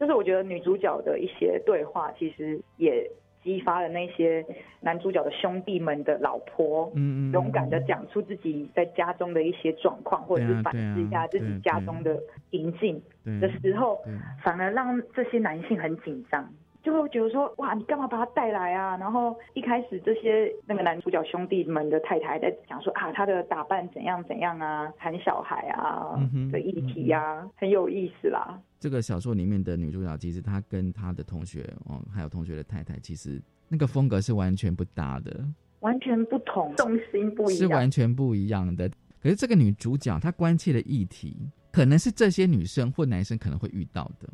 [0.00, 3.08] 就是我觉得女主角的一些对话，其实也
[3.42, 4.44] 激发了那些
[4.80, 12.18] 男主角的兄弟们的老婆，嗯嗯，勇敢的讲出自己在家中的一些状况，或者是反思一下自己家中的
[12.50, 13.00] 平静
[13.40, 14.02] 的时候，
[14.42, 16.50] 反而让这些男性很紧张。
[16.84, 18.94] 就会觉得说，哇，你干嘛把他带来啊？
[18.98, 26.14] 然后一开始这些那个男主角兄弟们的太太在讲说啊，他的打扮怎样怎样啊，谈小孩啊
[26.52, 28.60] 的议题呀，很有意思啦。
[28.78, 35.42] 这个小说里面的女主角，其实她跟她的同学哦，还有同学的太太，其实那个风格是完全不搭的，
[35.80, 38.90] 完全不同，重心不一样，是完全不一样的。
[39.22, 41.34] 可是这个女主角她关切的议题，
[41.72, 44.28] 可能是这些女生或男生可能会遇到的，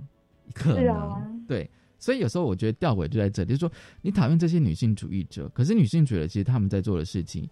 [0.52, 1.70] 可能对。
[2.00, 3.70] 所以有时候我觉得吊诡就在这里，就是说
[4.02, 7.48] 你讨厌这些女性主义者，可是女性主义者其实他们在做的事情，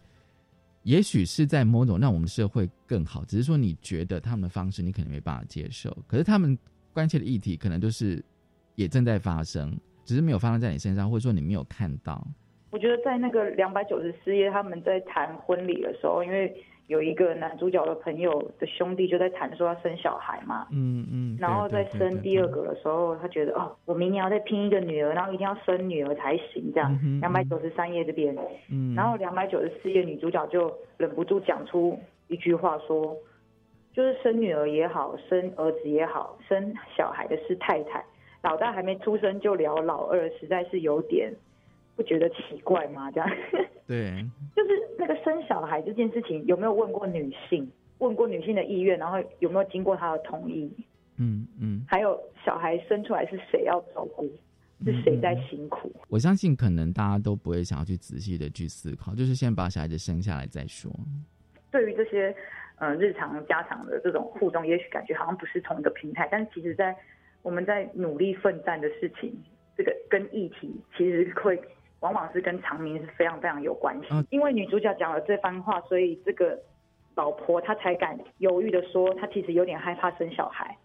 [0.82, 6.58] 也许是在某种让我们社会更好，只是说你觉得他们的方式你可能没办法接受，可是他们
[6.92, 8.24] 关切的议题可能就是
[8.74, 12.26] 也正在发生，只是没有发生在你身上，或者说你没有看到。
[12.70, 16.64] 我觉得在那个两百九十四页他们在谈婚礼的时候，因为。
[16.88, 26.90] 有一个男主角的朋友的兄弟就在谈说要生小孩嘛，嗯嗯，然后在生第二个的时候，他觉得哦，我明年要再拼一个女儿，然后一定要生女儿才行，这样。
[27.20, 28.34] 两百九十三页这边，
[28.70, 33.14] 嗯，然后两百九十四页女主角就忍不住讲出一句话说，
[33.92, 38.02] 就是生女儿也好，生儿子也好，生小孩的是太太，
[38.42, 41.30] 老大还没出生就聊老二，实在是有点。
[41.98, 43.10] 不觉得奇怪吗？
[43.10, 43.28] 这样，
[43.88, 44.24] 对，
[44.54, 47.68] 就是那个生小孩这件事情，有没有问过女性？
[47.98, 50.72] 问过女性的意愿，然后有没有经过她的同意？
[51.16, 51.84] 嗯嗯。
[51.88, 54.30] 还有小孩生出来是谁要照顾？
[54.84, 55.90] 是谁在辛苦？
[56.08, 60.88] 我相信可能大家都不会想要去仔细的去思考，就是先把小孩子生下来再说。
[61.72, 62.32] 对于这些
[62.76, 66.94] 呃日常家常的这种互动，也许感觉好像不是同一个平台，但是其实在
[67.42, 69.36] 我们在努力奋战的事情，
[69.76, 71.60] 这个跟议题其实会。
[72.00, 76.56] 往往是跟长明是非常非常有关系，因为女主角讲了这番话，所以这个
[77.16, 80.76] 老婆她才敢犹豫的说，她其实有点害怕生小孩，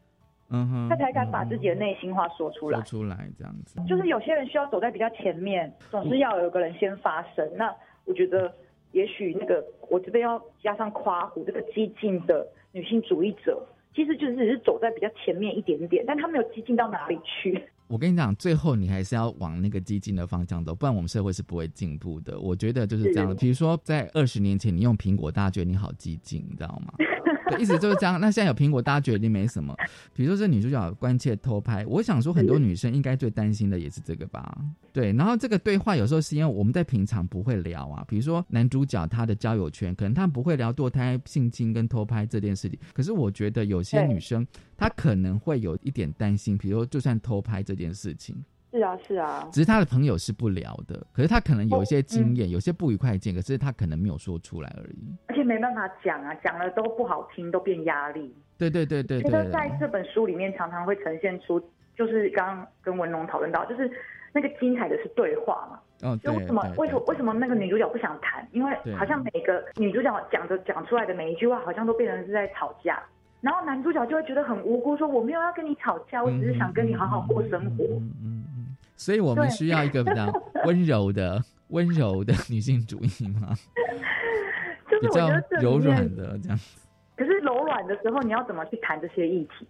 [0.49, 3.79] 嗯哼，她才敢把自己的内心话说出来，说出来这样子。
[3.87, 7.47] 就是有些人需要走在比较前面，总是要有个人先发声。
[7.55, 7.71] 那
[8.05, 8.51] 我觉得，
[8.91, 17.63] 也许那个我这边要加上夸胡这个激进的女性主义者，其实就只是走在比较前面一点点，但她没有激进到哪里去。
[17.93, 22.39] 我跟你讲，最后你还是要往那个激进的方向走，不然我们社会是不会进步的。
[22.39, 23.35] 我觉得就是这样的。
[23.35, 26.95] 比如说，在二十年前，你用苹果，大家觉得你好激进，你知道吗？
[27.51, 28.19] 对，意思就是这样。
[28.19, 29.75] 那现在有苹果，大家觉得没什么。
[30.13, 34.57] 比如说，这女主角关切偷拍，我想说，很多女生应该最担心的也是这个吧？
[34.91, 35.11] 对。
[35.13, 38.03] 然后这个对话有时候是因为我们在平常不会聊啊。
[38.07, 42.79] 比如说男主角他的交友圈，可能他不会聊堕胎、性侵跟偷拍这件事情。
[42.93, 44.45] 可是我觉得有些女生
[44.77, 48.43] 她可能会有一点担心，比如说就算偷拍这件事情。
[48.71, 49.47] 是啊，是啊。
[49.51, 55.13] 只是他的朋友是不聊的，可是他可能有一些经验，有些不愉快经验，可是他可能没有说出来而已。
[55.43, 58.35] 没办法讲啊，讲了都不好听，都变压力。
[58.57, 59.21] 对对对对。
[59.21, 61.59] 觉得在这本书里面常常会呈现出，
[61.95, 63.89] 就是刚刚跟文龙讨论到，就是
[64.31, 65.79] 那个精彩的是对话嘛。
[66.09, 66.31] 哦，就。
[66.33, 66.61] 为什么？
[66.77, 67.03] 为什么？
[67.07, 68.47] 为什么那个女主角不想谈？
[68.51, 73.01] 因为好像每个女主角讲的讲出来的每一句话，好像都变成是在吵架。
[73.41, 77.83] 然后男主角就会觉得很无辜，说我没有要跟你吵架，我只是想跟你好好过生活。
[78.23, 78.43] 嗯。
[78.95, 80.31] 所以我们需要一个比较
[80.65, 83.49] 温柔的、 温柔的女性主义吗？
[85.07, 86.79] 就是比较柔软的这样子。
[87.15, 89.67] 可是柔软的时候，你要怎么去谈这些议题？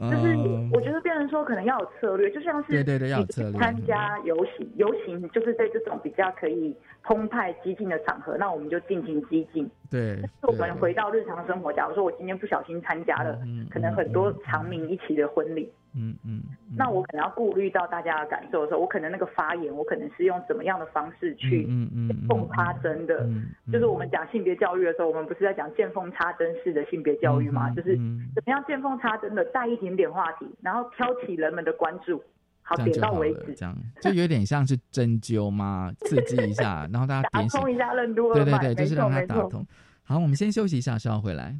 [0.00, 0.36] 就是
[0.72, 3.58] 我觉得变成说，可能要有策略，就像是对对对，要策略。
[3.58, 9.68] 参加游行，游行就是在这种比较可以澎湃激进的场合，那我们就尽情激进。
[9.90, 10.16] 对。
[10.22, 13.40] 但是我们回到日常生活，假如说我今天不小心参加了，
[13.70, 15.72] 可能很多长民一起的婚礼。
[15.94, 16.42] 嗯嗯，
[16.76, 23.28] 那我可能要顾虑到大家的感受的时候，我可能那个发言，我可能是用怎么样的方式去见缝插针的。
[23.72, 27.70] 就是我们讲性别教育的时候，我们不是在讲见缝插针式的性别教育吗？
[27.70, 27.96] 就是
[28.34, 32.22] 怎么样见缝插针的带一点点话题，然后挑起人们的关注，
[32.62, 35.92] 好点到为止，这样就有点像是针灸吗？
[36.00, 39.66] 刺激一下，然后大家打通 一下任督二脉，对对对，就是让它打通。
[40.04, 41.54] 好，我们先休息一下，稍后回来。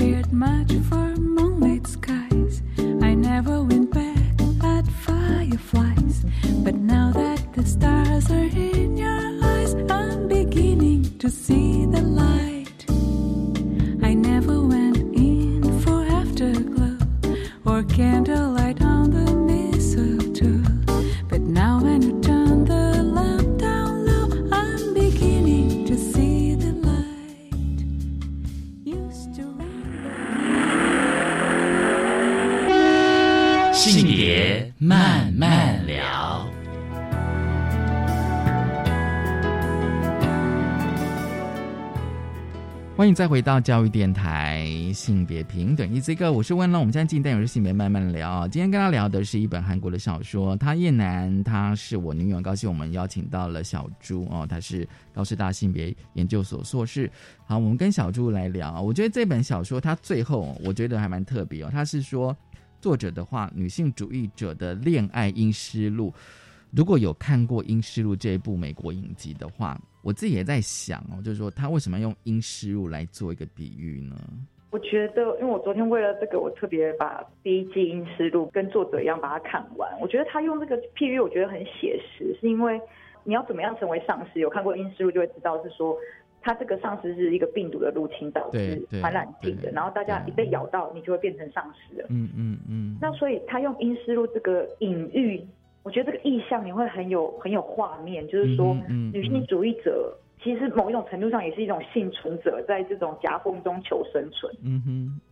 [0.00, 1.69] cleared much for a moment.
[43.00, 46.80] 欢迎再回到教育电台，性别平等，一这个我是温龙。
[46.80, 48.46] 我们现在进单元是性别慢慢聊。
[48.46, 57.10] 今天跟他聊的是一本韩国的小说，他叶楠，他是我女友，高兴我们邀请到了小朱哦，他是高师大性别研究所硕士。
[57.46, 58.78] 好，我们跟小朱来聊。
[58.82, 62.36] 我觉得这本小说它最后我觉得还蛮特别哦，他是说
[62.82, 66.12] 作者的话，女性主义者的恋爱因失路。
[66.72, 74.16] 如果有看过《阴湿路》这一部美国影集的话，我自己也在想哦，就是说他为什么用阴湿路来做一个比喻呢？
[74.70, 79.90] 我觉得，因为我昨天为了这个，我特别把第一季《阴湿路》跟作者一样把它看完。
[80.00, 82.80] 我觉得他用这个譬喻，我觉得很写实，是因为
[83.24, 84.38] 你要怎么样成为丧尸？
[84.38, 85.96] 有看过《阴湿路》就会知道，是说
[86.40, 92.06] 他这个丧尸是一个病毒的入侵导致传染病的，然后大家一被咬到，你就会变成丧尸了。
[92.10, 92.96] 嗯嗯嗯。
[93.00, 95.44] 那所以他用阴湿路这个隐喻。
[95.82, 98.76] 我觉得这个意象你会很有很有画面，就是说，
[99.12, 104.54] 女性主义者其实某一种程度上也是一种幸存者，在这种夹缝中求生存。
[104.62, 104.82] 嗯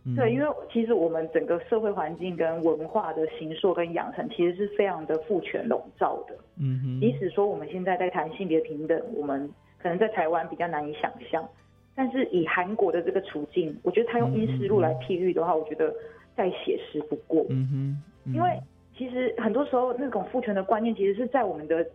[0.05, 6.35] 哼，对，因为其实我们整个社会环境跟文化的形塑跟养成，其实是非常的父权笼罩的。
[6.57, 9.47] 嗯哼，即使说我们现在在谈性别平等，我们
[9.79, 11.47] 可能在台湾比较难以想象，
[11.95, 15.93] 但是以韩国的这个处境，我觉得他用阴湿路来譬喻的话，我觉得
[16.35, 17.45] 再写实不过。
[17.49, 18.59] 嗯哼，因为。
[18.99, 21.87] 其实很多时候，那种父权的观念，其实是在我们的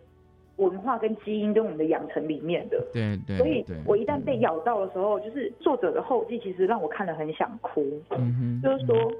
[0.55, 2.83] 文化跟基因跟我们的养成里面的。
[2.91, 3.37] 对对。
[3.37, 7.83] 所以我一旦被咬到的时候，就是作者的后记，其实让我看了很想哭。
[8.09, 8.61] 嗯哼。
[8.63, 9.11] 就是说，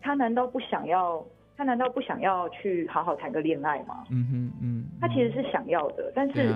[0.00, 1.20] 他难道不想要？
[1.56, 4.04] 他难道不想要去好好谈个恋爱吗？
[4.10, 4.84] 嗯哼嗯。
[5.00, 6.48] 他其实是想要的，但是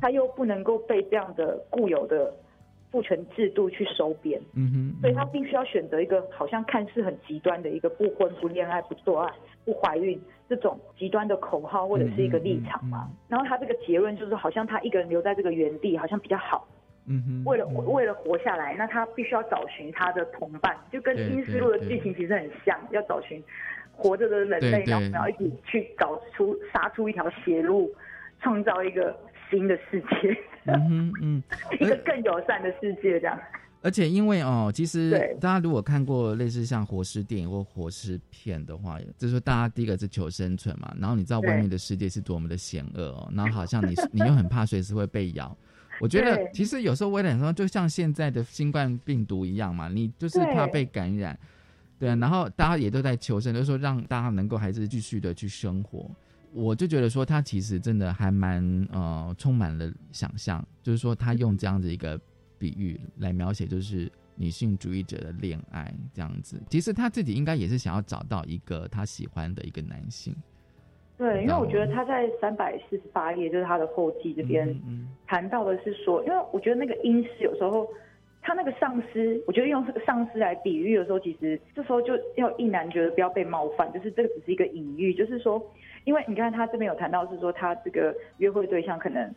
[0.00, 2.32] 他又不能够被这样的固有的
[2.90, 4.40] 父权制度去收编。
[4.54, 5.00] 嗯哼。
[5.02, 9.30] 所以他必须要选择一个好像看似很极端的一个不婚不恋爱不做爱。
[9.68, 16.66] 不怀孕这种极端的口号或者是一个立场嘛，然后他这个结论就是好像他一个人留在这个原地好像比较好，
[17.04, 23.44] 嗯哼，为了为了活下来，那他必须要找寻他的同伴，就跟《阴尸路》的剧情其实很像，要找寻
[23.92, 27.92] 活着的人类，然后然后一起去找出杀出一条血路，
[28.40, 29.14] 创造一个
[29.50, 31.42] 新的世界，嗯哼嗯，
[31.78, 33.38] 一个更友善的世界这样。
[33.80, 35.10] 而且因为哦，其实
[35.40, 45.56] 大家如果看过类似像活尸电影或活尸片的话，就是说大家第一个是求生存嘛，然后你知道外面的世界是多么的险恶哦，然后好像你 你又很怕随时会被咬。
[46.00, 51.38] 我觉得其实有时候为了说，就像现在的新冠病毒一样嘛，你就是怕被感染，
[52.00, 56.10] 对啊，然后大家也都在求生，就是说让大家能够还是继续的去生活。
[56.52, 62.20] 我就觉得说他其实真的还蛮呃充满了想象，就是说他用这样子一个。
[62.58, 70.34] 比喻来描写就是女性主义者的恋爱这样子，其实他自己应该也是想要找到一个他喜欢的一个男性。
[71.16, 74.80] 对，因为我觉得他在三百四十八页，就是他的后记这边
[75.26, 77.88] 谈到的是说，因为我觉得那个阴师有时候
[78.40, 85.60] 他那个上司，我觉得用这个上司来比喻的时候，其实这时候就要一男觉得不要被冒犯，就是这个只是一个隐喻，就是说，
[86.04, 89.34] 因为你看他这边有谈到是说他这个约会对象可能。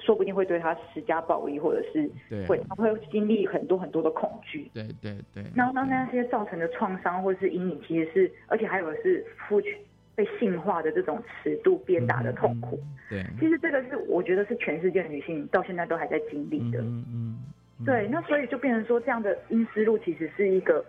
[0.00, 2.10] 说不定会对他施加暴力，或者是
[2.46, 4.70] 会他会经历很多很多的恐惧。
[4.74, 5.44] 对对对。
[5.54, 9.72] 然后当那些造成的创伤或者是阴影，其实是而且还有是父权
[10.14, 12.78] 被性化的这种尺度鞭打的痛苦。
[13.08, 13.24] 对。
[13.38, 16.80] 其实这个是我觉得是全世界女性到现在都还在经历的。
[16.80, 17.38] 嗯嗯。
[17.84, 20.84] 对，那所以就变成说，这样的阴思路其实是一个，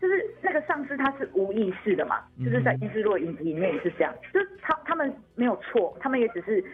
[0.00, 6.64] 就是那个上司他是无意识的嘛，就是在阴思路影集里面也是这样，就是他他们没有错，他们也只是。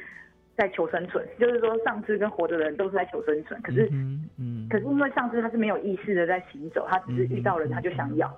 [0.60, 3.58] 在求生存，就是说丧尸跟活着的人都是在求生存。
[3.62, 3.88] 可是，
[4.38, 8.30] 嗯，可是因为丧尸他是没有意识的在行走，他只是遇到人他就想咬。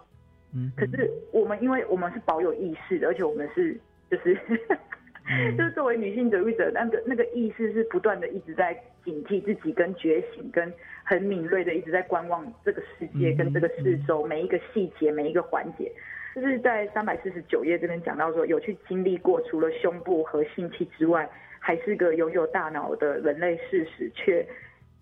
[0.54, 3.76] 嗯，可是我们因为我们是保有意识的，而且我们是
[4.08, 4.38] 就是
[5.58, 8.72] 就是作为女性主义者，那个那个意识是不断的一直在
[9.04, 15.90] 警惕自己跟觉醒，跟很敏锐的一直在观望这个世界跟这个四周每一个细节每一个环节。
[16.36, 21.28] 就是在三百四十九页这边讲到说，有去经历过除了胸部和性器之外。
[21.64, 24.44] 还是个拥有大脑的人类事实，却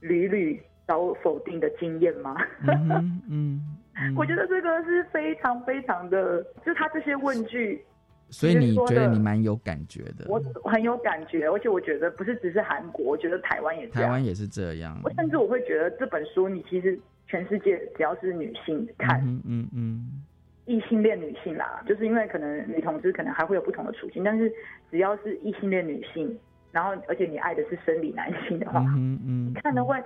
[0.00, 2.36] 屡屡遭否定的经验吗？
[2.68, 3.60] 嗯嗯，
[4.14, 7.82] 我觉得这个是非常非常的，就他这些问句，
[8.28, 10.26] 所以你觉得你蛮有感觉的？
[10.28, 10.38] 我
[10.68, 15.00] 很有感觉，而且我觉得不是只是韩国，我觉得台湾也台湾也是这样。
[15.02, 20.22] 我甚至我会觉得这本书，你其实全世界只要是女性看，嗯嗯嗯，
[20.66, 24.52] 异性恋女性啦，就是因为可能女同志可能还会有不同的处境，但是
[24.90, 26.38] 只要是异性恋女性。
[26.72, 29.96] 然后，而且你爱的是生理男性的话，嗯看的会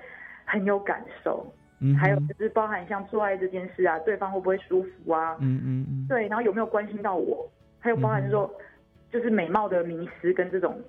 [0.44, 1.46] 很有感受。
[1.80, 5.36] 嗯，还有就是包含像做爱这件事啊，对方会不会舒服啊？
[5.40, 7.46] 嗯嗯嗯，对，然后有没有关心到我？
[7.80, 8.50] 还有包含说，
[9.10, 10.80] 就是美貌的迷失跟这种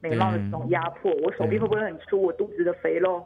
[0.00, 2.22] 美貌的这种压迫，我手臂会不会很粗？
[2.22, 3.22] 我肚子的肥肉，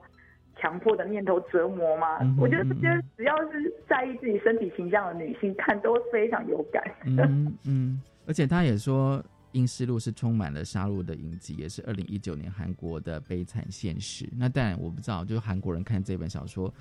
[0.57, 2.19] 强迫的念头折磨吗？
[2.41, 6.83] 我觉得这些只要是在意自己身体形象的女性看，都会非常有感。
[7.05, 9.19] 嗯嗯，而且他也说。
[9.53, 14.29] 《阴尸路》是充满了杀戮的影集，也是二零一九年韩国的悲惨现实。
[14.37, 16.73] 那当然我不知道，就是韩国人看这本小说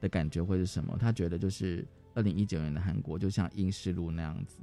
[0.00, 0.96] 的感觉会是什么？
[1.00, 4.58] 他觉得就是二零一九年的韩国就像《阴尸路》那样子。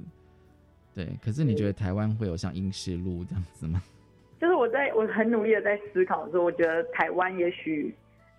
[0.94, 3.82] 对，可是你觉得台湾会有像《阴尸路》这样子吗？
[4.40, 7.94] 就是我在我很努力的在思考的时候，我觉得台湾也许。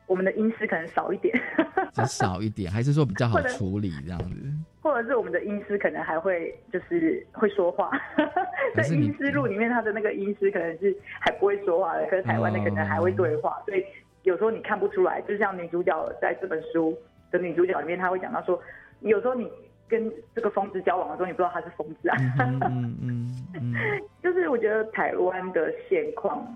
[0.07, 1.33] 我们的阴湿可能少一点，
[1.93, 4.35] 只少一点，还是说比较好处理这样子？
[4.81, 7.89] 或者是我们的阴湿可能还会就是会说话，
[8.75, 13.83] 在阴湿录里面，他的那个阴湿可能是还不会说话的，可是台湾的可能还会对话，所以
[14.21, 15.19] 有时候你看不出来。
[15.21, 16.95] 就像女主角在这本书
[17.31, 18.61] 的女主角里面，她会讲到说，
[18.99, 19.51] 有时候你
[19.87, 22.15] 跟这个疯子交往的时候，你不知道他是疯子啊。
[22.39, 22.59] 嗯
[23.01, 23.73] 嗯嗯，
[24.21, 26.55] 就是我觉得台湾的现况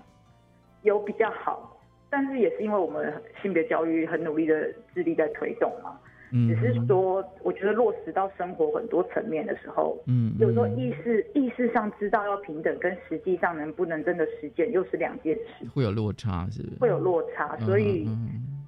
[0.82, 1.76] 有比较好。
[2.10, 5.96] 但是也是因为我们性别教育很努力的致力在推动嘛，
[6.32, 16.62] 只是说我觉得落实到生活很多层面的时候，嗯，有时候意识意识上知道要平等，跟实际上能不能真的实践又是两件事，会有落差是？
[16.80, 18.08] 会有落差，所以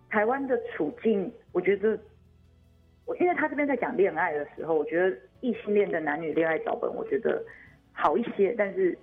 [0.09, 1.99] 台湾的处境，我觉得
[3.07, 7.43] 我因为他这边在讲恋爱的时候，我觉得异性恋的男女恋爱脚本，我觉得
[7.93, 8.97] 好一些，但是。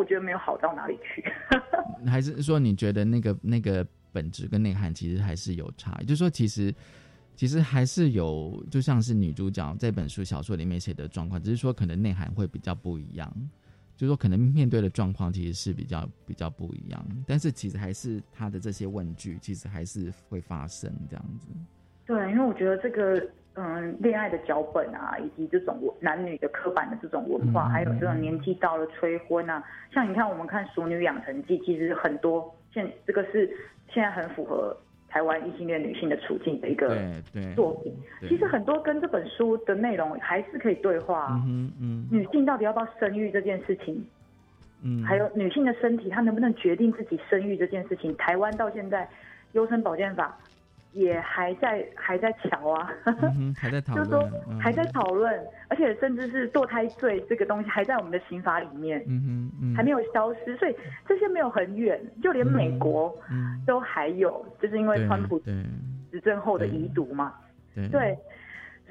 [0.00, 1.22] 我觉得没有好到哪里去，
[2.08, 6.00] 还是说你觉得那个那个本质跟内涵其实还是有差？
[6.02, 6.74] 就是说，其实
[7.36, 13.30] 其实还是有，就像是女主角这本书小说里面写的状况，只是说可能内涵会比较不一样。
[13.96, 21.48] 就是说，可能面对的状况其实是比较比较不一样，但是其实还是他的这些问句，其实还是会发生这样子。
[22.06, 23.28] 对，因为我觉得这个。
[23.54, 33.50] 嗯，恋爱的脚本啊，以及这种男女的刻板的这种文化，还有这种年纪到了催婚啊，像你看我们看《熟女养成记》，其实很多现这个是
[33.92, 34.74] 现在很符合
[35.08, 36.96] 台湾异性恋女性的处境的一个
[37.56, 37.92] 作品。
[38.28, 42.06] 其实很多跟这本书的内容还是可以对话啊、嗯嗯。
[42.10, 44.06] 女性到底要不要生育这件事情，
[44.84, 49.08] 嗯，还有女性的身体，她能不能决定自己生育这件事情，台湾到现在
[49.52, 50.38] 优生保健法
[50.92, 52.92] 也还在还在瞧啊，
[53.36, 55.32] 嗯 还在讨就是论还在讨论，
[55.68, 60.74] 而且甚至是堕胎罪这个东西还在我们的刑法里面，嗯哼嗯，还没有消失，所以
[61.06, 63.62] 这些没有很远，就连美国嗯。
[63.66, 65.54] 都还有，就是因为川普对
[66.10, 67.34] 执政后的遗毒嘛，
[67.74, 67.88] 对。
[67.88, 68.18] 对，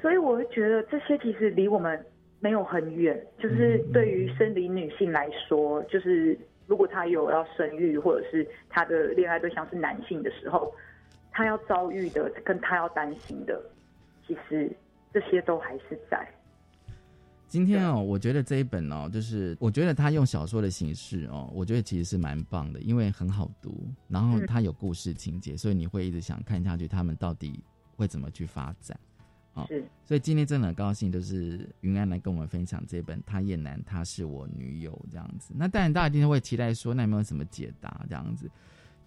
[0.00, 2.02] 所以我会觉得这些其实离我们
[2.38, 10.72] 没有很远，就是对于生理女性来说，就是如果她有要生育，或者是她的恋爱对象是男性的时候，
[11.30, 13.60] 她要遭遇的跟他要担心的，
[14.26, 14.70] 其实
[15.12, 16.28] 这些都还是在。
[17.46, 27.60] 今天哦，我觉得这一本哦，就是我觉得他用小说的形式哦，我觉得其实是蛮棒的，因为很好读，然后嗯它有故事情节，所以你会一直想看下去，他们到底
[27.96, 28.96] 会怎么去发展。
[29.54, 35.52] 哦是，所以今天真的很高兴，就是云安来跟我们分享这本《他叶南，他是我女友》这样子。
[35.56, 38.48] 那当然，大家一定会期待说，那有没有什么解答这样子？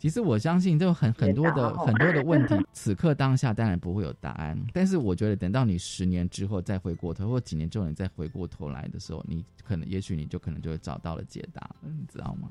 [0.04, 4.62] 其实我相信，就很很多的很多的问题， 此刻当下当然不会有答案。
[4.74, 12.50] 但是我觉得，等到你十年之后再回过头，或几年之后你再回过头来的时候，你可能也许你就可能就会找到了解答，你知道吗？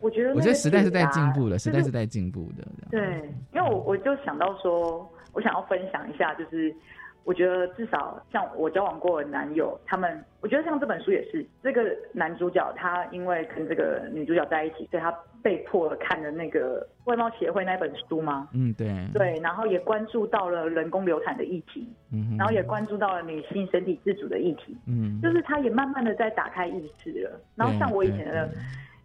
[0.00, 2.68] 我觉得我觉得时代是在进步的，时代是在进步的。
[2.90, 3.00] 对，
[3.54, 6.76] 因为我我就想到说，我想要分享一下，就是
[7.24, 15.10] 我觉得至少像我交往过的男友，他们，我觉得像这本书也是，这个男主角他因为跟这个女主角在一起，所以他
[15.42, 27.40] 被迫了看了那个外貌协会那本书吗，嗯，对，对，然后也关注到了人工流产的议题，嗯，然后也关注到了女性身体自主的议题，嗯，就是他也慢慢的在打开意识了。
[27.56, 28.48] 然后像我以前的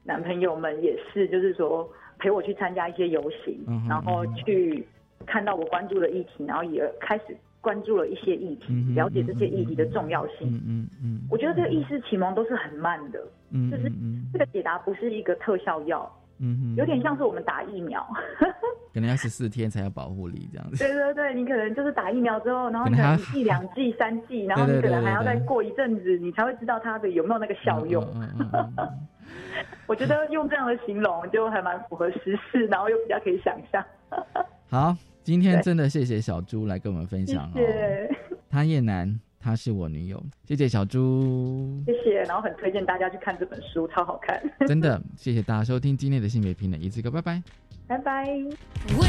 [0.03, 4.85] 男朋友们也是，就是说陪我去参加一些游行，嗯然后去
[5.25, 10.47] 看到我关注的议题，然后也开始关注了一些议题，了解这些议题的重要性。
[10.47, 13.19] 嗯嗯嗯，我觉得这个意识启蒙都是很慢的，
[13.51, 14.25] 嗯就是嗯。
[14.33, 18.05] 这个解答不是一个特效药，嗯，有点像是我们打疫苗。
[18.93, 20.77] 可能要十四天才有保护力这样子。
[20.77, 28.03] 对对对，你可能就是打疫苗之后，然后可能一剂、两剂、三剂，然后你可能还要再过一阵子，你才会知道它的有没有那个效用。
[28.15, 29.07] 嗯嗯嗯嗯
[29.85, 33.83] 我觉得用这样的形容就还蛮符合时事，然后又比较可以想象。
[34.69, 37.51] 好，今天真的谢谢小猪来跟我们分谢享哦。
[37.53, 38.09] 谢，
[38.49, 44.37] 他叶楠，她是我女友，谢谢小猪，谢谢，然后很推荐大家去看这本书，超好看。
[44.67, 47.41] 真的谢谢大家收听今天的性别平等一次哥，拜拜。
[47.87, 48.25] 拜拜。
[48.89, 49.07] We